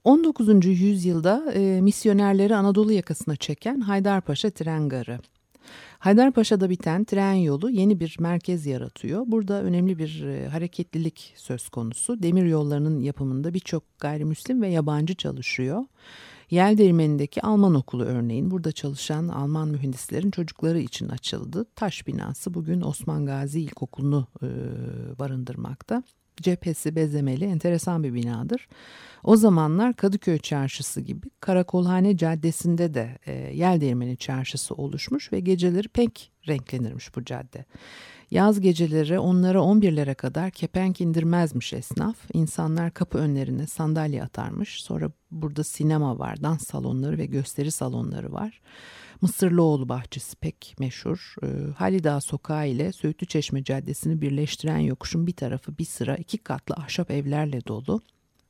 19. 0.04 0.66
yüzyılda 0.66 1.52
e, 1.52 1.80
misyonerleri 1.80 2.56
Anadolu 2.56 2.92
yakasına 2.92 3.36
çeken 3.36 3.80
Haydarpaşa 3.80 4.50
tren 4.50 4.88
garı. 4.88 5.18
Haydarpaşa'da 5.98 6.70
biten 6.70 7.04
tren 7.04 7.32
yolu 7.32 7.70
yeni 7.70 8.00
bir 8.00 8.16
merkez 8.20 8.66
yaratıyor. 8.66 9.22
Burada 9.26 9.62
önemli 9.62 9.98
bir 9.98 10.24
e, 10.24 10.48
hareketlilik 10.48 11.34
söz 11.36 11.68
konusu. 11.68 12.22
Demir 12.22 12.44
yollarının 12.44 13.00
yapımında 13.00 13.54
birçok 13.54 13.98
gayrimüslim 13.98 14.62
ve 14.62 14.68
yabancı 14.68 15.14
çalışıyor. 15.14 15.84
Yel 16.50 16.78
Değirmeni'ndeki 16.78 17.42
Alman 17.42 17.74
okulu 17.74 18.04
örneğin 18.04 18.50
burada 18.50 18.72
çalışan 18.72 19.28
Alman 19.28 19.68
mühendislerin 19.68 20.30
çocukları 20.30 20.80
için 20.80 21.08
açıldı. 21.08 21.66
Taş 21.76 22.06
binası 22.06 22.54
bugün 22.54 22.80
Osman 22.80 23.26
Gazi 23.26 23.60
İlkokulu'nu 23.60 24.26
e, 24.42 24.48
barındırmakta. 25.18 26.02
Cephesi 26.42 26.96
bezemeli 26.96 27.44
enteresan 27.44 28.04
bir 28.04 28.14
binadır. 28.14 28.68
O 29.24 29.36
zamanlar 29.36 29.96
Kadıköy 29.96 30.38
Çarşısı 30.38 31.00
gibi 31.00 31.26
Karakolhane 31.40 32.16
Caddesi'nde 32.16 32.94
de 32.94 33.18
e, 33.26 33.32
Yel 33.32 33.80
Değirmeni 33.80 34.16
Çarşısı 34.16 34.74
oluşmuş 34.74 35.32
ve 35.32 35.40
geceleri 35.40 35.88
pek 35.88 36.32
renklenirmiş 36.48 37.16
bu 37.16 37.24
cadde. 37.24 37.64
Yaz 38.30 38.60
geceleri 38.60 39.18
onlara 39.18 39.58
11'lere 39.58 40.14
kadar 40.14 40.50
kepenk 40.50 41.00
indirmezmiş 41.00 41.72
esnaf. 41.72 42.16
İnsanlar 42.32 42.90
kapı 42.90 43.18
önlerine 43.18 43.66
sandalye 43.66 44.22
atarmış. 44.22 44.82
Sonra 44.82 45.10
burada 45.30 45.64
sinema 45.64 46.18
var, 46.18 46.42
dans 46.42 46.66
salonları 46.66 47.18
ve 47.18 47.26
gösteri 47.26 47.70
salonları 47.70 48.32
var. 48.32 48.60
Mısırlıoğlu 49.22 49.88
bahçesi 49.88 50.36
pek 50.36 50.74
meşhur. 50.78 51.34
E, 51.42 51.46
Halida 51.76 52.20
Sokağı 52.20 52.68
ile 52.68 52.92
Söğütlü 52.92 53.26
Çeşme 53.26 53.64
Caddesi'ni 53.64 54.20
birleştiren 54.20 54.78
yokuşun 54.78 55.26
bir 55.26 55.32
tarafı 55.32 55.78
bir 55.78 55.84
sıra 55.84 56.16
iki 56.16 56.38
katlı 56.38 56.74
ahşap 56.74 57.10
evlerle 57.10 57.66
dolu. 57.66 58.00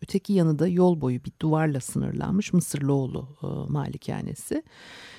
Öteki 0.03 0.33
yanı 0.33 0.59
da 0.59 0.69
yol 0.69 1.01
boyu 1.01 1.25
bir 1.25 1.33
duvarla 1.43 1.81
sınırlanmış 1.81 2.53
Mısırlıoğlu 2.53 3.37
e, 3.43 3.73
malikanesi. 3.73 4.63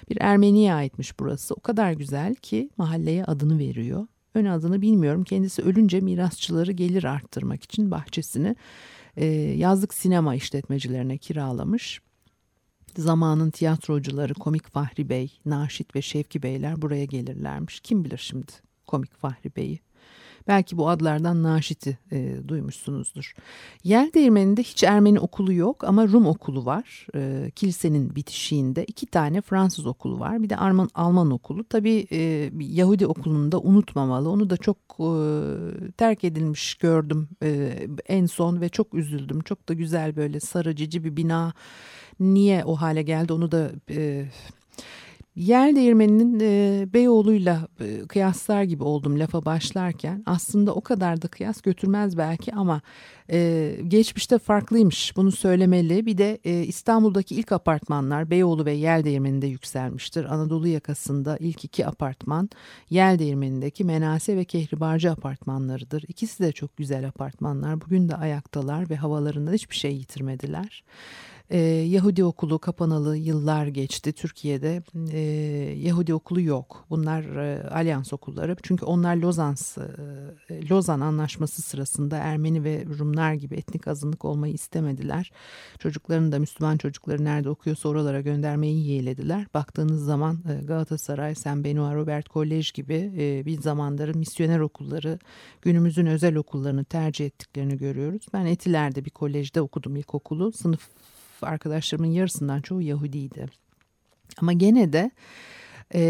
Bir 0.09 0.17
Ermeniye 0.21 0.73
aitmiş 0.73 1.19
burası. 1.19 1.53
O 1.53 1.59
kadar 1.59 1.91
güzel 1.91 2.35
ki 2.35 2.69
mahalleye 2.77 3.25
adını 3.25 3.59
veriyor. 3.59 4.07
Ön 4.35 4.45
adını 4.45 4.81
bilmiyorum. 4.81 5.23
Kendisi 5.23 5.61
ölünce 5.61 5.99
mirasçıları 5.99 6.71
gelir 6.71 7.03
arttırmak 7.03 7.63
için 7.63 7.91
bahçesini 7.91 8.55
e, 9.17 9.25
yazlık 9.35 9.93
sinema 9.93 10.35
işletmecilerine 10.35 11.17
kiralamış. 11.17 12.01
Zamanın 12.97 13.51
tiyatrocuları 13.51 14.33
Komik 14.33 14.67
Fahri 14.67 15.09
Bey, 15.09 15.39
Naşit 15.45 15.95
ve 15.95 16.01
Şevki 16.01 16.43
Beyler 16.43 16.81
buraya 16.81 17.05
gelirlermiş. 17.05 17.79
Kim 17.79 18.05
bilir 18.05 18.17
şimdi 18.17 18.51
Komik 18.87 19.15
Fahri 19.15 19.55
Bey'i. 19.55 19.79
Belki 20.47 20.77
bu 20.77 20.89
adlardan 20.89 21.43
Naşit'i 21.43 21.97
e, 22.11 22.35
duymuşsunuzdur. 22.47 23.33
Yer 23.83 24.13
değirmeninde 24.13 24.63
hiç 24.63 24.83
Ermeni 24.83 25.19
okulu 25.19 25.53
yok 25.53 25.83
ama 25.83 26.07
Rum 26.07 26.25
okulu 26.25 26.65
var. 26.65 27.07
E, 27.15 27.51
kilisenin 27.55 28.15
bitişiğinde 28.15 28.85
iki 28.85 29.05
tane 29.05 29.41
Fransız 29.41 29.85
okulu 29.85 30.19
var. 30.19 30.43
Bir 30.43 30.49
de 30.49 30.57
Alman, 30.57 30.89
Alman 30.95 31.31
okulu. 31.31 31.63
Tabii 31.63 32.07
e, 32.11 32.51
Yahudi 32.59 33.07
okulunu 33.07 33.51
da 33.51 33.59
unutmamalı. 33.59 34.29
Onu 34.29 34.49
da 34.49 34.57
çok 34.57 34.77
e, 34.99 35.07
terk 35.91 36.23
edilmiş 36.23 36.75
gördüm 36.75 37.29
e, 37.43 37.79
en 38.07 38.25
son 38.25 38.61
ve 38.61 38.69
çok 38.69 38.93
üzüldüm. 38.93 39.41
Çok 39.41 39.69
da 39.69 39.73
güzel 39.73 40.15
böyle 40.15 40.39
sarı 40.39 40.75
cici 40.75 41.03
bir 41.03 41.17
bina. 41.17 41.53
Niye 42.19 42.63
o 42.65 42.75
hale 42.75 43.01
geldi 43.01 43.33
onu 43.33 43.51
da... 43.51 43.71
E, 43.89 44.25
Yer 45.35 45.75
değirmeninin 45.75 46.39
e, 46.39 46.87
Beyoğlu'yla 46.93 47.67
e, 47.79 47.99
kıyaslar 48.07 48.63
gibi 48.63 48.83
oldum 48.83 49.19
lafa 49.19 49.45
başlarken. 49.45 50.23
Aslında 50.25 50.75
o 50.75 50.81
kadar 50.81 51.21
da 51.21 51.27
kıyas 51.27 51.61
götürmez 51.61 52.17
belki 52.17 52.53
ama 52.53 52.81
e, 53.31 53.71
geçmişte 53.87 54.39
farklıymış 54.39 55.17
bunu 55.17 55.31
söylemeli. 55.31 56.05
Bir 56.05 56.17
de 56.17 56.39
e, 56.43 56.63
İstanbul'daki 56.63 57.35
ilk 57.35 57.51
apartmanlar 57.51 58.29
Beyoğlu 58.29 58.65
ve 58.65 58.73
Yel 58.73 59.03
Değirmeni'nde 59.03 59.47
yükselmiştir. 59.47 60.25
Anadolu 60.33 60.67
yakasında 60.67 61.37
ilk 61.37 61.65
iki 61.65 61.87
apartman 61.87 62.49
Yel 62.89 63.19
Değirmeni'ndeki 63.19 63.83
Menase 63.83 64.37
ve 64.37 64.45
Kehribarcı 64.45 65.11
apartmanlarıdır. 65.11 66.03
İkisi 66.07 66.43
de 66.43 66.51
çok 66.51 66.77
güzel 66.77 67.07
apartmanlar. 67.07 67.81
Bugün 67.81 68.09
de 68.09 68.15
ayaktalar 68.15 68.89
ve 68.89 68.95
havalarında 68.95 69.51
hiçbir 69.51 69.75
şey 69.75 69.95
yitirmediler. 69.95 70.83
E, 71.53 71.59
Yahudi 71.59 72.23
okulu 72.23 72.59
kapanalı 72.59 73.17
yıllar 73.17 73.67
geçti 73.67 74.13
Türkiye'de. 74.13 74.83
E, 75.11 75.19
Yahudi 75.79 76.13
okulu 76.13 76.41
yok. 76.41 76.85
Bunlar 76.89 77.23
e, 77.23 77.69
Alyans 77.69 78.13
okulları. 78.13 78.55
Çünkü 78.63 78.85
onlar 78.85 79.15
Lozans, 79.15 79.77
e, 79.77 80.69
Lozan 80.69 80.99
Anlaşması 80.99 81.61
sırasında 81.61 82.17
Ermeni 82.17 82.63
ve 82.63 82.85
Rumlar 82.99 83.33
gibi 83.33 83.55
etnik 83.55 83.87
azınlık 83.87 84.25
olmayı 84.25 84.53
istemediler. 84.53 85.31
Çocuklarını 85.79 86.31
da 86.31 86.39
Müslüman 86.39 86.77
çocukları 86.77 87.23
nerede 87.23 87.49
okuyorsa 87.49 87.89
oralara 87.89 88.21
göndermeyi 88.21 88.87
yeğlediler. 88.87 89.45
Baktığınız 89.53 90.05
zaman 90.05 90.39
e, 90.49 90.65
Galatasaray, 90.65 91.35
Saint 91.35 91.65
Benoît, 91.65 91.95
Robert 91.95 92.29
College 92.29 92.67
gibi 92.73 93.13
e, 93.17 93.45
bir 93.45 93.61
zamanların 93.61 94.17
misyoner 94.17 94.59
okulları 94.59 95.19
günümüzün 95.61 96.05
özel 96.05 96.35
okullarını 96.35 96.85
tercih 96.85 97.25
ettiklerini 97.25 97.77
görüyoruz. 97.77 98.25
Ben 98.33 98.45
Etiler'de 98.45 99.05
bir 99.05 99.09
kolejde 99.09 99.61
okudum 99.61 99.95
ilkokulu. 99.95 100.51
Sınıf 100.51 100.89
arkadaşlarımın 101.43 102.11
yarısından 102.11 102.61
çoğu 102.61 102.81
Yahudiydi. 102.81 103.45
Ama 104.41 104.53
gene 104.53 104.93
de 104.93 105.11
e, 105.95 106.01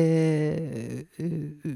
e, 1.19 1.24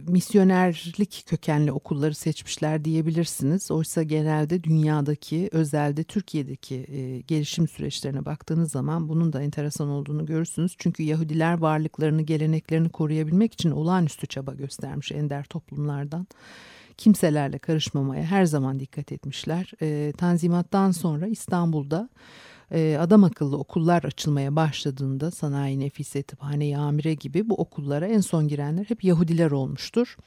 misyonerlik 0.08 1.24
kökenli 1.28 1.72
okulları 1.72 2.16
seçmişler 2.16 2.86
diyebilirsiniz. 2.86 3.72
Oysa 3.72 4.04
genelde 4.04 4.64
dünyadaki, 4.64 5.50
özelde 5.52 6.04
Türkiye'deki 6.04 6.76
e, 6.76 7.22
gelişim 7.22 7.68
süreçlerine 7.68 8.26
baktığınız 8.26 8.72
zaman 8.72 9.10
bunun 9.10 9.34
da 9.34 9.42
enteresan 9.42 9.90
olduğunu 9.90 10.26
görürsünüz. 10.26 10.76
Çünkü 10.78 11.04
Yahudiler 11.04 11.58
varlıklarını, 11.58 12.22
geleneklerini 12.22 12.90
koruyabilmek 12.90 13.54
için 13.54 13.72
olağanüstü 13.72 14.28
çaba 14.28 14.54
göstermiş 14.54 15.12
ender 15.12 15.44
toplumlardan 15.44 16.28
kimselerle 16.98 17.58
karışmamaya 17.58 18.24
her 18.24 18.46
zaman 18.46 18.80
dikkat 18.80 19.12
etmişler. 19.12 19.72
E, 19.82 20.14
tanzimattan 20.18 20.92
sonra 20.92 21.28
İstanbul'da 21.28 22.10
e, 22.72 22.98
adam 23.00 23.24
akıllı 23.24 23.58
okullar 23.58 24.04
açılmaya 24.04 24.56
başladığında 24.56 25.32
sanayi, 25.32 25.80
nefise, 25.80 26.24
tıphane, 26.24 26.78
amire 26.78 27.14
gibi 27.14 27.50
bu 27.50 27.56
okullara 27.56 28.08
en 28.08 28.22
son 28.22 28.48
girenler 28.48 28.86
hep 28.86 29.04
Yahudiler 29.04 29.52
olmuştur. 29.52 30.18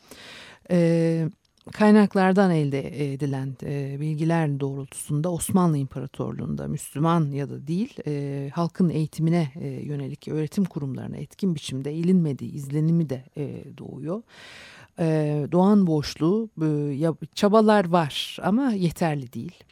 E, 0.70 1.29
kaynaklardan 1.72 2.50
elde 2.50 3.12
edilen 3.12 3.57
e, 3.62 4.00
bilgiler 4.00 4.61
doğrultusunda 4.61 5.33
Osmanlı 5.33 5.79
İmparatorluğu'nda 5.79 6.68
Müslüman 6.68 7.33
ya 7.33 7.50
da 7.50 7.66
değil 7.66 7.94
e, 8.07 8.50
halkın 8.55 8.88
eğitimine 8.88 9.53
e, 9.61 9.68
yönelik 9.68 10.29
öğretim 10.29 10.64
kurumlarına 10.64 11.16
etkin 11.16 11.55
biçimde 11.55 11.90
eğilinmediği 11.90 12.53
izlenimi 12.53 13.09
de 13.09 13.24
doğuyor. 13.79 14.22
Doğan 15.53 15.87
boşluğu 15.87 16.50
çabalar 17.35 17.88
var 17.88 18.38
ama 18.42 18.72
yeterli 18.72 19.33
değil. 19.33 19.64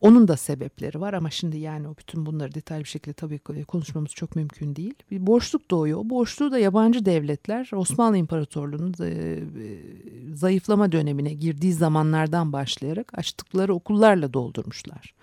Onun 0.00 0.28
da 0.28 0.36
sebepleri 0.36 1.00
var 1.00 1.12
ama 1.12 1.30
şimdi 1.30 1.58
yani 1.58 1.88
o 1.88 1.96
bütün 1.96 2.26
bunları 2.26 2.54
detaylı 2.54 2.84
bir 2.84 2.88
şekilde 2.88 3.12
tabii 3.12 3.38
konuşmamız 3.64 4.10
çok 4.10 4.36
mümkün 4.36 4.76
değil. 4.76 4.94
Bir 5.10 5.26
boşluk 5.26 5.70
doğuyor. 5.70 5.98
O 5.98 6.10
boşluğu 6.10 6.52
da 6.52 6.58
yabancı 6.58 7.04
devletler 7.04 7.70
Osmanlı 7.74 8.16
İmparatorluğu'nun 8.16 8.94
e, 9.00 9.06
e, 9.06 9.40
zayıflama 10.34 10.92
dönemine 10.92 11.34
girdiği 11.34 11.72
zamanlardan 11.72 12.52
başlayarak 12.52 13.18
açtıkları 13.18 13.74
okullarla 13.74 14.34
doldurmuşlar. 14.34 15.14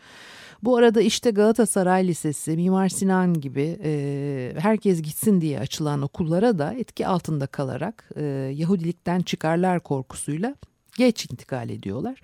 Bu 0.63 0.77
arada 0.77 1.01
işte 1.01 1.31
Galatasaray 1.31 2.07
Lisesi, 2.07 2.55
Mimar 2.55 2.89
Sinan 2.89 3.33
gibi 3.33 3.79
e, 3.83 4.53
herkes 4.57 5.01
gitsin 5.01 5.41
diye 5.41 5.59
açılan 5.59 6.01
okullara 6.01 6.59
da 6.59 6.73
etki 6.73 7.07
altında 7.07 7.47
kalarak 7.47 8.09
e, 8.15 8.23
Yahudilikten 8.55 9.19
çıkarlar 9.19 9.79
korkusuyla 9.79 10.55
geç 10.97 11.25
intikal 11.31 11.69
ediyorlar. 11.69 12.21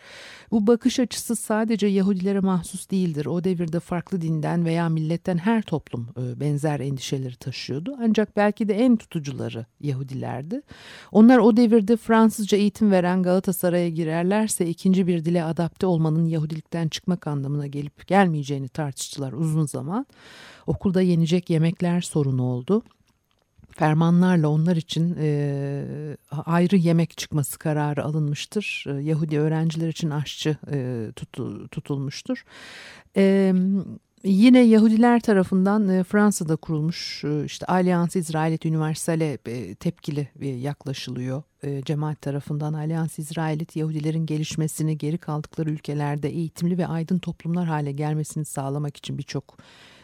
Bu 0.52 0.68
bakış 0.68 1.00
açısı 1.00 1.36
sadece 1.36 1.88
Yahudilere 1.88 2.40
mahsus 2.40 2.92
değildir. 2.92 3.26
O 3.26 3.44
devirde 3.44 3.80
farklı 3.80 4.22
dinden 4.22 4.66
veya 4.66 4.90
milletten 4.90 5.38
her 5.38 5.62
toplum 5.62 6.10
e, 6.18 6.40
benzer 6.40 6.80
endişeleri 6.80 7.36
taşıyordu. 7.36 7.96
Ancak 8.02 8.36
belki 8.36 8.68
de 8.68 8.74
en 8.74 8.98
tutucuları 8.98 9.66
Yahudilerdi. 9.80 10.62
Onlar 11.12 11.38
o 11.38 11.58
devirde 11.58 11.98
Fransızca 11.98 12.58
eğitim 12.58 12.92
veren 12.92 13.24
Galatasaray'a 13.24 13.90
girerlerse 13.90 14.68
ikinci 14.68 15.08
bir 15.08 15.26
dile 15.26 15.44
adapte 15.44 15.86
olmanın 15.86 16.26
Yahudilikten 16.26 16.88
çıkmak 16.88 17.28
anlamına 17.28 17.68
gelip 17.68 18.08
gelmeyeceğini 18.08 18.68
tartıştılar 18.68 19.34
uzun 19.34 19.66
zaman. 19.66 20.06
Okulda 20.68 21.02
yenecek 21.02 21.50
yemekler 21.50 22.02
sorunu 22.02 22.44
oldu 22.44 22.84
fermanlarla 23.76 24.48
onlar 24.50 24.76
için 24.76 25.16
e, 25.20 26.18
ayrı 26.46 26.76
yemek 26.76 27.18
çıkması 27.18 27.60
kararı 27.60 28.04
alınmıştır. 28.04 28.86
E, 28.88 28.92
Yahudi 28.92 29.40
öğrenciler 29.40 29.88
için 29.88 30.10
aşçı 30.10 30.58
e, 30.72 31.08
tutu, 31.16 31.68
tutulmuştur. 31.68 32.46
E, 33.18 33.54
Yine 34.24 34.60
Yahudiler 34.60 35.20
tarafından 35.20 35.90
e, 35.90 36.04
Fransa'da 36.04 36.56
kurulmuş 36.56 37.24
e, 37.24 37.46
işte 37.46 37.66
Alliance 37.66 38.20
İsrailit 38.20 38.66
Universale 38.66 39.38
tepkili 39.76 40.28
yaklaşılıyor. 40.42 41.44
Cemaat 41.86 42.22
tarafından 42.22 42.74
Alliance 42.74 43.14
İsrailit 43.18 43.76
Yahudilerin 43.76 44.26
gelişmesini 44.26 44.98
geri 44.98 45.18
kaldıkları 45.18 45.70
ülkelerde 45.70 46.30
eğitimli 46.30 46.78
ve 46.78 46.88
aydın 46.88 47.20
toplumlar 47.20 47.66
hale 47.68 47.92
gelmesini 47.92 48.46
sağlamak 48.46 48.98
için 48.98 49.18
birçok 49.18 49.58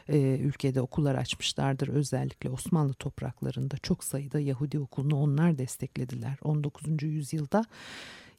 e, 0.10 0.38
ülkede 0.38 0.82
okullar 0.82 1.16
açmışlardır. 1.16 1.88
Özellikle 1.88 2.50
Osmanlı 2.50 2.94
topraklarında 2.94 3.78
çok 3.78 4.04
sayıda 4.04 4.40
Yahudi 4.40 4.80
okulunu 4.80 5.16
onlar 5.16 5.58
desteklediler. 5.58 6.38
19. 6.44 7.04
yüzyılda 7.04 7.66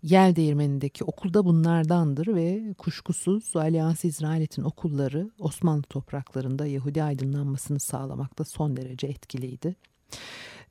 Yel 0.02 0.36
Değirmeni'ndeki 0.36 1.04
okulda 1.04 1.44
bunlardandır 1.44 2.34
ve 2.34 2.74
kuşkusuz 2.78 3.56
Alyans 3.56 4.04
İsrail'in 4.04 4.64
okulları 4.64 5.30
Osmanlı 5.38 5.82
topraklarında 5.82 6.66
Yahudi 6.66 7.02
aydınlanmasını 7.02 7.80
sağlamakta 7.80 8.44
son 8.44 8.76
derece 8.76 9.06
etkiliydi. 9.06 9.76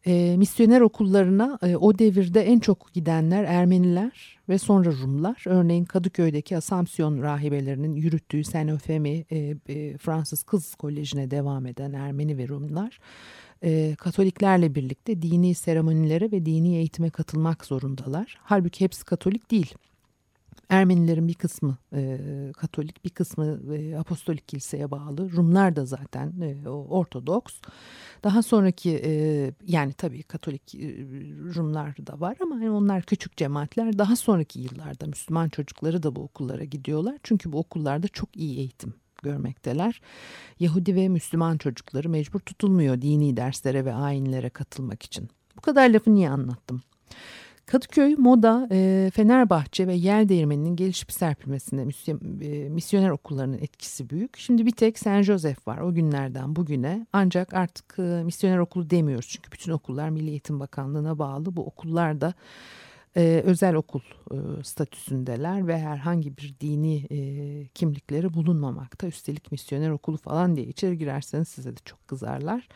E, 0.08 0.38
misyoner 0.38 0.82
okullarına 0.82 1.60
e, 1.64 1.76
o 1.76 2.00
devirde 2.00 2.42
en 2.42 2.60
çok 2.60 2.94
gidenler 2.94 3.44
Ermeniler 3.44 4.40
ve 4.50 4.58
sonra 4.58 4.92
Rumlar. 4.92 5.44
Örneğin 5.46 5.86
Kadıköy'deki 5.86 6.58
Asamsiyon 6.58 7.22
rahibelerinin 7.22 7.96
yürüttüğü 7.96 8.44
Senofemi 8.44 9.26
e, 9.32 9.56
e, 9.70 9.98
Fransız 9.98 10.44
Kız 10.44 10.76
Koleji'ne 10.76 11.32
devam 11.32 11.66
eden 11.66 11.94
Ermeni 11.94 12.38
ve 12.38 12.48
Rumlar 12.48 13.00
e, 13.64 13.96
Katoliklerle 13.96 14.76
birlikte 14.76 15.22
dini 15.22 15.56
seremonilere 15.56 16.32
ve 16.32 16.46
dini 16.46 16.76
eğitime 16.76 17.10
katılmak 17.10 17.66
zorundalar. 17.66 18.38
Halbuki 18.44 18.86
hepsi 18.86 19.06
Katolik 19.06 19.52
değil. 19.52 19.74
Ermenilerin 20.70 21.28
bir 21.28 21.34
kısmı 21.34 21.78
e, 21.94 22.18
Katolik, 22.58 23.06
bir 23.06 23.10
kısmı 23.10 23.76
e, 23.76 23.98
Apostolik 23.98 24.48
Kiliseye 24.48 24.92
bağlı. 24.92 25.32
Rumlar 25.32 25.76
da 25.76 25.86
zaten 25.86 26.34
e, 26.42 26.70
Ortodoks. 26.70 27.54
Daha 28.24 28.44
sonraki 28.44 29.02
e, 29.06 29.12
yani 29.68 29.94
tabii 29.94 30.24
Katolik 30.24 30.76
e, 30.76 30.80
Rumlar 31.56 31.98
da 32.08 32.20
var 32.20 32.38
ama 32.42 32.56
yani 32.56 32.72
onlar 32.72 33.02
küçük 33.02 33.38
cemaatler. 33.38 33.98
Daha 33.98 34.16
sonraki 34.16 34.60
yıllarda 34.60 35.08
Müslüman 35.08 35.50
çocukları 35.50 36.04
da 36.04 36.16
bu 36.16 36.22
okullara 36.22 36.64
gidiyorlar. 36.64 37.18
Çünkü 37.24 37.52
bu 37.52 37.60
okullarda 37.60 38.08
çok 38.08 38.38
iyi 38.38 38.58
eğitim 38.58 38.94
görmekteler. 39.24 40.02
Yahudi 40.60 40.96
ve 40.96 41.10
Müslüman 41.10 41.58
çocukları 41.58 42.10
mecbur 42.10 42.40
tutulmuyor 42.40 43.02
dini 43.02 43.38
derslere 43.38 43.86
ve 43.86 43.94
ayinlere 43.94 44.50
katılmak 44.50 45.04
için. 45.04 45.30
Bu 45.58 45.62
kadar 45.62 45.90
lafı 45.90 46.16
niye 46.16 46.30
anlattım? 46.30 46.82
Kadıköy, 47.70 48.16
Moda, 48.16 48.68
e, 48.72 49.12
Fenerbahçe 49.14 49.88
ve 49.88 49.94
Yel 49.94 50.30
Değirmeni'nin 50.30 50.76
gelişip 50.76 51.12
serpilmesinde 51.12 51.82
e, 52.46 52.70
misyoner 52.70 53.10
okullarının 53.10 53.58
etkisi 53.58 54.10
büyük. 54.10 54.38
Şimdi 54.38 54.66
bir 54.66 54.72
tek 54.72 55.00
Saint 55.00 55.26
Joseph 55.26 55.68
var 55.68 55.78
o 55.78 55.94
günlerden 55.94 56.56
bugüne. 56.56 57.08
Ancak 57.14 57.54
artık 57.54 58.00
e, 58.00 58.02
misyoner 58.02 58.58
okulu 58.58 58.90
demiyoruz. 58.90 59.28
Çünkü 59.28 59.52
bütün 59.52 59.72
okullar 59.72 60.10
Milli 60.10 60.30
Eğitim 60.30 60.60
Bakanlığı'na 60.60 61.20
bağlı. 61.20 61.56
Bu 61.56 61.66
okullar 61.66 62.22
da 62.22 62.34
özel 63.44 63.76
okul 63.76 64.02
statüsündeler 64.64 65.68
ve 65.68 65.80
herhangi 65.80 66.38
bir 66.38 66.56
dini 66.62 67.08
kimlikleri 67.76 68.34
bulunmamakta. 68.34 69.08
Üstelik 69.08 69.52
misyoner 69.52 69.90
okulu 69.90 70.18
falan 70.18 70.56
diye 70.56 70.68
içeri 70.68 70.98
girerseniz 70.98 71.48
size 71.48 71.72
de 71.72 71.80
çok 71.86 72.08
kızarlar. 72.08 72.68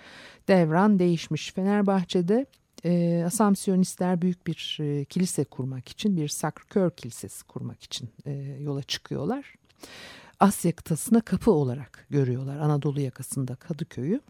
Devran 0.48 1.00
değişmiş. 1.00 1.54
Fenerbahçe'de 1.54 2.46
e, 2.86 3.24
Asamsiyonistler 3.26 4.22
büyük 4.22 4.48
bir 4.48 4.78
e, 4.82 5.06
kilise 5.06 5.44
kurmak 5.44 5.90
için 5.90 6.18
bir 6.18 6.28
Sacré-Cœur 6.28 6.96
Kilisesi 6.96 7.44
kurmak 7.44 7.84
için 7.84 8.10
e, 8.26 8.32
yola 8.60 8.84
çıkıyorlar. 8.84 9.54
Asya 10.40 10.72
kıtasına 10.72 11.22
kapı 11.22 11.52
olarak 11.52 12.06
görüyorlar 12.10 12.58
Anadolu 12.58 13.02
yakasında 13.02 13.56
Kadıköy'ü. 13.56 14.22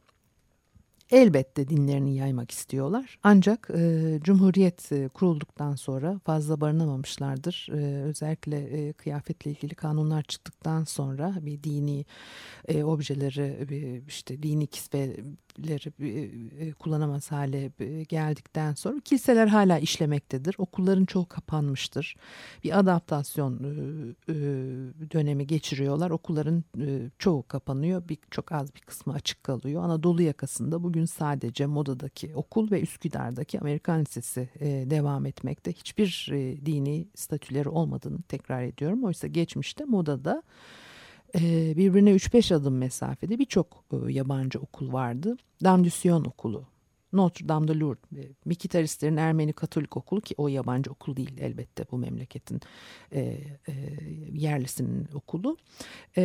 Elbette 1.14 1.68
dinlerini 1.68 2.16
yaymak 2.16 2.52
istiyorlar. 2.52 3.20
Ancak 3.24 3.70
e, 3.76 4.20
Cumhuriyet 4.24 4.92
e, 4.92 5.08
kurulduktan 5.08 5.76
sonra 5.76 6.20
fazla 6.26 6.62
barınamamışlardır. 6.62 7.68
E, 7.72 8.04
özellikle 8.04 8.58
e, 8.58 8.94
kıyafetle 8.94 9.52
ilgili 9.52 9.76
kanunlar 9.76 10.24
çıktıktan 10.24 10.84
sonra 10.84 11.36
bir 11.42 11.64
dini 11.64 12.06
e, 12.68 12.84
objeleri, 12.84 13.70
bir, 13.70 14.08
işte 14.08 14.44
dini 14.44 14.68
kisveleri 14.68 15.94
e, 16.60 16.72
kullanamaz 16.72 17.32
hale 17.32 17.72
e, 17.80 18.04
geldikten 18.04 18.74
sonra 18.74 19.00
kiliseler 19.00 19.48
hala 19.48 19.80
işlemektedir. 19.80 20.56
Okulların 20.58 21.06
çoğu 21.06 21.26
kapanmıştır. 21.28 22.16
Bir 22.64 22.80
adaptasyon 22.80 23.54
e, 23.54 23.70
e, 24.32 24.36
dönemi 25.12 25.48
geçiriyorlar. 25.48 26.12
Okulların 26.12 26.64
e, 26.80 27.10
çoğu 27.20 27.48
kapanıyor. 27.48 28.10
Bir, 28.10 28.18
çok 28.32 28.52
az 28.52 28.76
bir 28.76 28.82
kısmı 28.82 29.14
açık 29.14 29.44
kalıyor. 29.44 29.84
Anadolu 29.84 30.22
yakasında 30.22 30.84
bugün 30.84 31.03
sadece 31.06 31.66
Moda'daki 31.66 32.36
okul 32.36 32.72
ve 32.72 32.82
Üsküdar'daki 32.82 33.60
Amerikan 33.60 34.02
Lisesi 34.02 34.50
e, 34.60 34.66
devam 34.90 35.26
etmekte. 35.26 35.74
Hiçbir 35.74 36.30
e, 36.32 36.66
dini 36.66 37.08
statüleri 37.16 37.70
olmadığını 37.70 38.22
tekrar 38.22 38.64
ediyorum. 38.64 39.04
Oysa 39.04 39.28
geçmişte 39.28 39.86
Moda'da 39.86 40.44
e, 41.36 41.74
birbirine 41.78 42.12
3-5 42.12 42.56
adım 42.56 42.78
mesafede 42.78 43.40
birçok 43.40 43.84
e, 43.92 44.12
yabancı 44.12 44.60
okul 44.60 44.94
vardı. 44.94 45.38
Damdüsyon 45.64 46.26
Okulu, 46.26 46.66
Notre 47.14 47.48
Dame 47.50 47.68
de 47.68 47.80
Lourdes, 47.80 48.04
bir 48.46 48.56
gitaristlerin 48.56 49.18
Ermeni 49.18 49.54
Katolik 49.54 49.98
okulu 49.98 50.22
ki 50.22 50.36
o 50.38 50.48
yabancı 50.48 50.92
okul 50.92 51.16
değil 51.16 51.38
elbette 51.40 51.86
bu 51.92 51.98
memleketin 51.98 52.62
e, 53.12 53.22
e, 53.22 53.74
yerlisinin 54.32 55.08
okulu. 55.14 55.58
E, 56.18 56.24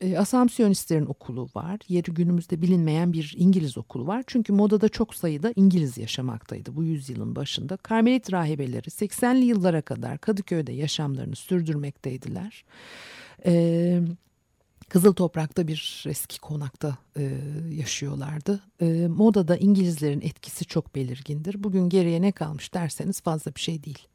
e, 0.00 0.18
Asamsiyonistlerin 0.18 1.06
okulu 1.06 1.48
var. 1.54 1.80
Yeri 1.88 2.14
günümüzde 2.14 2.62
bilinmeyen 2.62 3.12
bir 3.12 3.34
İngiliz 3.38 3.78
okulu 3.78 4.06
var. 4.06 4.24
Çünkü 4.26 4.52
modada 4.52 4.88
çok 4.88 5.14
sayıda 5.14 5.52
İngiliz 5.56 5.98
yaşamaktaydı 5.98 6.76
bu 6.76 6.84
yüzyılın 6.84 7.36
başında. 7.36 7.76
Karmelit 7.76 8.32
rahibeleri 8.32 8.88
80'li 8.88 9.44
yıllara 9.44 9.82
kadar 9.82 10.18
Kadıköy'de 10.18 10.72
yaşamlarını 10.72 11.36
sürdürmekteydiler. 11.36 12.64
Evet. 13.42 14.08
Kızıl 14.90 15.12
Toprak'ta 15.12 15.68
bir 15.68 16.04
eski 16.08 16.40
konakta 16.40 16.98
e, 17.16 17.30
yaşıyorlardı. 17.70 18.60
E, 18.80 19.06
modada 19.08 19.56
İngilizlerin 19.56 20.20
etkisi 20.20 20.64
çok 20.64 20.94
belirgindir. 20.94 21.64
Bugün 21.64 21.88
geriye 21.88 22.22
ne 22.22 22.32
kalmış 22.32 22.74
derseniz 22.74 23.20
fazla 23.20 23.54
bir 23.54 23.60
şey 23.60 23.84
değil. 23.84 24.08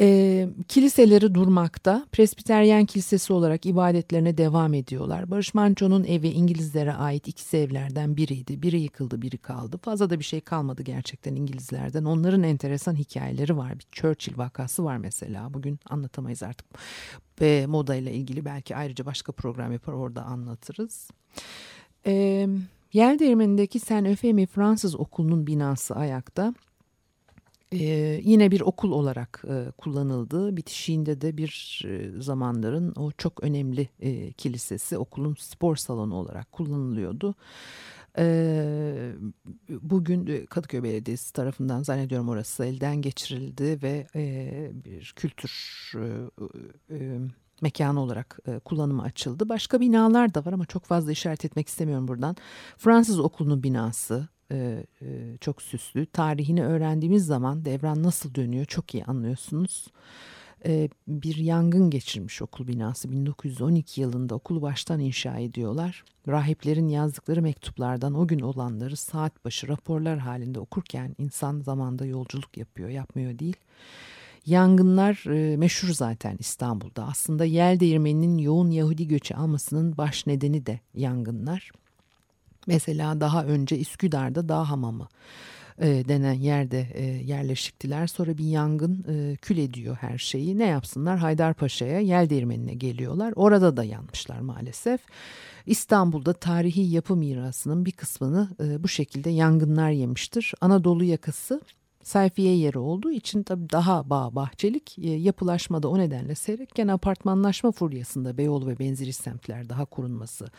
E, 0.00 0.48
kiliseleri 0.68 1.34
durmakta, 1.34 2.06
Presbiteryen 2.12 2.86
Kilisesi 2.86 3.32
olarak 3.32 3.66
ibadetlerine 3.66 4.38
devam 4.38 4.74
ediyorlar. 4.74 5.30
Barış 5.30 5.54
Manço'nun 5.54 6.04
evi 6.04 6.28
İngilizlere 6.28 6.92
ait 6.92 7.28
ikisi 7.28 7.56
evlerden 7.56 8.16
biriydi. 8.16 8.62
Biri 8.62 8.80
yıkıldı, 8.80 9.22
biri 9.22 9.38
kaldı. 9.38 9.78
Fazla 9.78 10.10
da 10.10 10.18
bir 10.18 10.24
şey 10.24 10.40
kalmadı 10.40 10.82
gerçekten 10.82 11.34
İngilizlerden. 11.34 12.04
Onların 12.04 12.42
enteresan 12.42 12.94
hikayeleri 12.94 13.56
var. 13.56 13.78
Bir 13.78 13.86
Churchill 13.92 14.38
vakası 14.38 14.84
var 14.84 14.96
mesela. 14.96 15.54
Bugün 15.54 15.78
anlatamayız 15.90 16.42
artık. 16.42 16.66
Ve 17.40 17.66
moda 17.66 17.94
ile 17.94 18.14
ilgili 18.14 18.44
belki 18.44 18.76
ayrıca 18.76 19.06
başka 19.06 19.32
program 19.32 19.72
yapar 19.72 19.92
orada 19.92 20.22
anlatırız. 20.22 21.10
E, 22.06 22.46
Yer 22.92 23.18
değirmenindeki 23.18 23.80
Sen 23.80 24.04
Öfemi 24.04 24.46
Fransız 24.46 24.96
okulunun 24.96 25.46
binası 25.46 25.96
ayakta 25.96 26.54
ee, 27.72 28.20
yine 28.24 28.50
bir 28.50 28.60
okul 28.60 28.92
olarak 28.92 29.44
e, 29.48 29.70
kullanıldı. 29.70 30.56
Bitişiğinde 30.56 31.20
de 31.20 31.36
bir 31.36 31.82
e, 31.86 32.20
zamanların 32.20 32.94
o 32.96 33.12
çok 33.12 33.42
önemli 33.44 33.88
e, 34.00 34.32
kilisesi 34.32 34.98
okulun 34.98 35.34
spor 35.38 35.76
salonu 35.76 36.14
olarak 36.14 36.52
kullanılıyordu. 36.52 37.34
Ee, 38.18 39.12
bugün 39.68 40.46
Kadıköy 40.46 40.82
Belediyesi 40.82 41.32
tarafından 41.32 41.82
zannediyorum 41.82 42.28
orası 42.28 42.64
elden 42.64 43.02
geçirildi 43.02 43.82
ve 43.82 44.06
e, 44.14 44.70
bir 44.84 45.12
kültür 45.16 45.52
e, 45.94 46.06
e, 46.94 47.18
mekanı 47.62 48.00
olarak 48.00 48.38
e, 48.46 48.58
kullanıma 48.58 49.02
açıldı. 49.02 49.48
Başka 49.48 49.80
binalar 49.80 50.34
da 50.34 50.44
var 50.44 50.52
ama 50.52 50.66
çok 50.66 50.84
fazla 50.84 51.12
işaret 51.12 51.44
etmek 51.44 51.68
istemiyorum 51.68 52.08
buradan. 52.08 52.36
Fransız 52.76 53.20
okulunun 53.20 53.62
binası 53.62 54.28
e, 54.52 54.84
e, 55.02 55.36
çok 55.40 55.62
süslü. 55.62 56.06
Tarihini 56.06 56.64
öğrendiğimiz 56.64 57.26
zaman 57.26 57.64
devran 57.64 58.02
nasıl 58.02 58.34
dönüyor 58.34 58.64
çok 58.64 58.94
iyi 58.94 59.04
anlıyorsunuz. 59.04 59.86
E, 60.66 60.88
bir 61.08 61.36
yangın 61.36 61.90
geçirmiş 61.90 62.42
okul 62.42 62.66
binası 62.66 63.10
1912 63.10 64.00
yılında 64.00 64.34
okulu 64.34 64.62
baştan 64.62 65.00
inşa 65.00 65.38
ediyorlar. 65.38 66.04
Rahiplerin 66.28 66.88
yazdıkları 66.88 67.42
mektuplardan 67.42 68.14
o 68.14 68.26
gün 68.26 68.40
olanları 68.40 68.96
saat 68.96 69.44
başı 69.44 69.68
raporlar 69.68 70.18
halinde 70.18 70.60
okurken 70.60 71.14
insan 71.18 71.60
zamanda 71.60 72.06
yolculuk 72.06 72.56
yapıyor, 72.56 72.88
yapmıyor 72.88 73.38
değil. 73.38 73.56
Yangınlar 74.46 75.24
meşhur 75.56 75.88
zaten 75.88 76.36
İstanbul'da. 76.38 77.04
Aslında 77.04 77.44
yel 77.44 77.80
değirmeninin 77.80 78.38
yoğun 78.38 78.70
Yahudi 78.70 79.08
göçü 79.08 79.34
almasının 79.34 79.96
baş 79.96 80.26
nedeni 80.26 80.66
de 80.66 80.80
yangınlar. 80.94 81.70
Mesela 82.66 83.20
daha 83.20 83.44
önce 83.44 83.80
Üsküdar'da 83.80 84.48
dağ 84.48 84.70
hamamı 84.70 85.08
e, 85.80 86.08
denen 86.08 86.32
yerde 86.32 86.86
e, 86.94 87.04
yerleşiktiler. 87.04 88.06
Sonra 88.06 88.38
bir 88.38 88.44
yangın 88.44 89.04
e, 89.08 89.36
kül 89.36 89.58
ediyor 89.58 89.96
her 90.00 90.18
şeyi. 90.18 90.58
Ne 90.58 90.66
yapsınlar? 90.66 91.18
Haydarpaşa'ya 91.18 92.00
yel 92.00 92.30
değirmenine 92.30 92.74
geliyorlar. 92.74 93.32
Orada 93.36 93.76
da 93.76 93.84
yanmışlar 93.84 94.40
maalesef. 94.40 95.00
İstanbul'da 95.66 96.32
tarihi 96.32 96.82
yapı 96.82 97.16
mirasının 97.16 97.84
bir 97.84 97.92
kısmını 97.92 98.48
e, 98.64 98.82
bu 98.82 98.88
şekilde 98.88 99.30
yangınlar 99.30 99.90
yemiştir. 99.90 100.54
Anadolu 100.60 101.04
yakası 101.04 101.60
sayfiye 102.02 102.56
yeri 102.56 102.78
olduğu 102.78 103.10
için 103.10 103.42
tabii 103.42 103.70
daha 103.70 104.10
bağ 104.10 104.34
bahçelik 104.34 104.98
e, 104.98 105.10
yapılaşmada 105.10 105.88
o 105.88 105.98
nedenle 105.98 106.34
seyrekken 106.34 106.88
apartmanlaşma 106.88 107.72
furyasında 107.72 108.38
Beyoğlu 108.38 108.66
ve 108.66 108.78
benzeri 108.78 109.12
semtler 109.12 109.68
daha 109.68 109.84
kurulması 109.84 110.50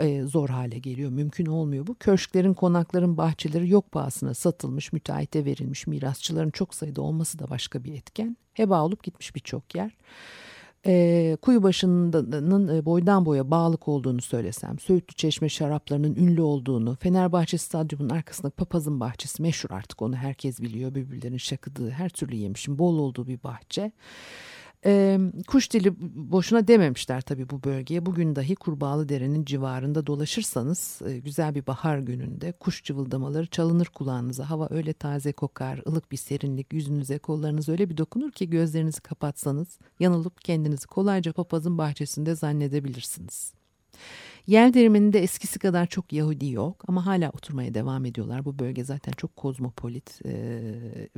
e, 0.00 0.22
zor 0.22 0.48
hale 0.48 0.78
geliyor. 0.78 1.10
Mümkün 1.10 1.46
olmuyor 1.46 1.86
bu. 1.86 1.94
Köşklerin, 1.94 2.54
konakların, 2.54 3.16
bahçeleri 3.16 3.68
yok 3.68 3.92
pahasına 3.92 4.34
satılmış, 4.34 4.92
müteahhite 4.92 5.44
verilmiş, 5.44 5.86
mirasçıların 5.86 6.50
çok 6.50 6.74
sayıda 6.74 7.02
olması 7.02 7.38
da 7.38 7.50
başka 7.50 7.84
bir 7.84 7.94
etken. 7.94 8.36
Heba 8.54 8.82
olup 8.82 9.04
gitmiş 9.04 9.34
birçok 9.34 9.74
yer 9.74 9.96
e, 10.86 11.36
Kuyubaşı'nın 11.42 12.76
e, 12.76 12.84
boydan 12.84 13.26
boya 13.26 13.50
bağlık 13.50 13.88
olduğunu 13.88 14.20
söylesem, 14.20 14.78
Söğütlü 14.78 15.14
Çeşme 15.14 15.48
şaraplarının 15.48 16.14
ünlü 16.14 16.42
olduğunu, 16.42 16.96
Fenerbahçe 17.00 17.58
Stadyumu'nun 17.58 18.10
arkasında 18.10 18.50
Papaz'ın 18.50 19.00
bahçesi 19.00 19.42
meşhur 19.42 19.70
artık 19.70 20.02
onu 20.02 20.16
herkes 20.16 20.60
biliyor. 20.60 20.94
Bülbüllerin 20.94 21.36
şakıdığı 21.36 21.90
her 21.90 22.08
türlü 22.08 22.36
yemişim 22.36 22.78
bol 22.78 22.98
olduğu 22.98 23.26
bir 23.26 23.42
bahçe. 23.42 23.92
E, 24.86 25.18
kuş 25.46 25.70
dili 25.70 25.94
boşuna 26.32 26.68
dememişler 26.68 27.20
tabii 27.20 27.50
bu 27.50 27.62
bölgeye. 27.62 28.06
Bugün 28.06 28.36
dahi 28.36 28.54
Kurbağalı 28.54 29.08
Dere'nin 29.08 29.44
civarında 29.44 30.06
dolaşırsanız 30.06 31.02
e, 31.06 31.18
güzel 31.18 31.54
bir 31.54 31.66
bahar 31.66 31.98
gününde 31.98 32.52
kuş 32.52 32.84
cıvıldamaları 32.84 33.46
çalınır 33.46 33.86
kulağınıza. 33.86 34.50
Hava 34.50 34.68
öyle 34.70 34.92
taze 34.92 35.32
kokar, 35.32 35.82
ılık 35.88 36.12
bir 36.12 36.16
serinlik 36.16 36.72
yüzünüze, 36.72 37.18
kollarınız 37.18 37.68
öyle 37.68 37.90
bir 37.90 37.96
dokunur 37.96 38.30
ki 38.30 38.50
gözlerinizi 38.50 39.00
kapatsanız 39.00 39.78
yanılıp 40.00 40.44
kendinizi 40.44 40.86
kolayca 40.86 41.32
papazın 41.32 41.78
bahçesinde 41.78 42.34
zannedebilirsiniz. 42.34 43.52
Yer 44.46 44.74
değirmeninde 44.74 45.22
eskisi 45.22 45.58
kadar 45.58 45.86
çok 45.86 46.12
Yahudi 46.12 46.50
yok 46.50 46.84
ama 46.88 47.06
hala 47.06 47.30
oturmaya 47.30 47.74
devam 47.74 48.04
ediyorlar. 48.04 48.44
Bu 48.44 48.58
bölge 48.58 48.84
zaten 48.84 49.12
çok 49.12 49.36
kozmopolit, 49.36 50.20
e, 50.24 50.62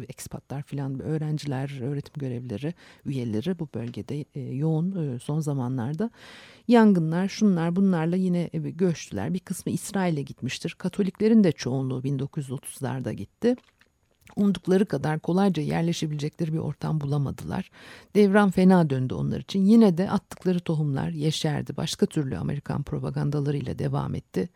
ekspatlar 0.09 0.63
filan, 0.63 1.01
öğrenciler, 1.01 1.81
öğretim 1.83 2.15
görevlileri, 2.17 2.75
üyeleri 3.05 3.59
bu 3.59 3.69
bölgede 3.75 4.25
e, 4.35 4.41
yoğun 4.41 5.15
e, 5.15 5.19
son 5.19 5.41
zamanlarda. 5.41 6.11
Yangınlar, 6.69 7.29
şunlar 7.29 7.77
bunlarla 7.77 8.17
yine 8.17 8.51
göçtüler. 8.53 9.35
Bir 9.35 9.39
kısmı 9.39 9.73
İsrail'e 9.73 10.23
gitmiştir. 10.23 10.75
Katoliklerin 10.79 11.45
de 11.45 11.53
çoğunluğu 11.53 12.01
1930'larda 12.01 13.13
gitti 13.13 13.57
umdukları 14.37 14.87
kadar 14.87 15.19
kolayca 15.19 15.63
yerleşebilecekleri 15.63 16.53
bir 16.53 16.59
ortam 16.59 17.01
bulamadılar. 17.01 17.71
Devran 18.15 18.51
fena 18.51 18.91
döndü 18.91 19.15
onlar 19.15 19.41
için. 19.41 19.65
Yine 19.65 19.99
de 19.99 20.11
attıkları 20.11 20.61
tohumlar 20.61 21.09
yeşerdi. 21.09 21.77
Başka 21.77 22.07
türlü 22.07 22.39
Amerikan 22.39 22.83
propagandalarıyla 22.83 23.79
devam 23.79 24.15
etti. 24.15 24.49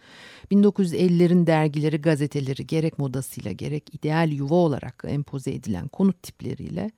1950'lerin 0.51 1.47
dergileri, 1.47 2.01
gazeteleri 2.01 2.67
gerek 2.67 2.99
modasıyla 2.99 3.53
gerek 3.53 3.95
ideal 3.95 4.33
yuva 4.33 4.55
olarak 4.55 5.05
empoze 5.09 5.51
edilen 5.51 5.89
konut 5.89 6.23
tipleriyle 6.23 6.91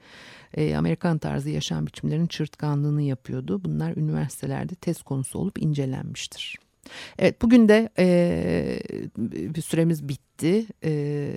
e, 0.54 0.76
Amerikan 0.76 1.18
tarzı 1.18 1.50
yaşam 1.50 1.86
biçimlerinin 1.86 2.26
çırtkanlığını 2.26 3.02
yapıyordu. 3.02 3.64
Bunlar 3.64 3.96
üniversitelerde 3.96 4.74
tez 4.74 5.02
konusu 5.02 5.38
olup 5.38 5.62
incelenmiştir. 5.62 6.69
Evet 7.18 7.42
bugün 7.42 7.68
de 7.68 7.88
e, 7.98 9.62
süremiz 9.62 10.08
bitti. 10.08 10.66
E, 10.84 11.32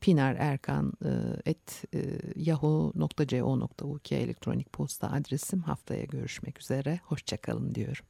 Pinar 0.00 0.36
Erkan 0.38 0.92
e, 1.04 1.10
et 1.50 1.84
e, 1.94 1.98
yahoo.co.uk 2.36 4.12
elektronik 4.12 4.72
posta 4.72 5.10
adresim. 5.10 5.60
Haftaya 5.60 6.04
görüşmek 6.04 6.60
üzere. 6.60 7.00
Hoşçakalın 7.04 7.74
diyorum. 7.74 8.04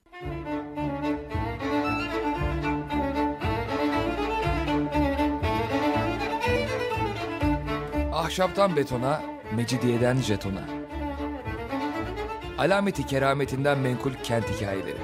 Ahşaptan 8.12 8.76
betona, 8.76 9.22
mecidiyeden 9.56 10.16
jetona. 10.16 10.64
Alameti 12.58 13.06
kerametinden 13.06 13.78
menkul 13.78 14.12
kent 14.22 14.44
hikayeleri. 14.50 15.03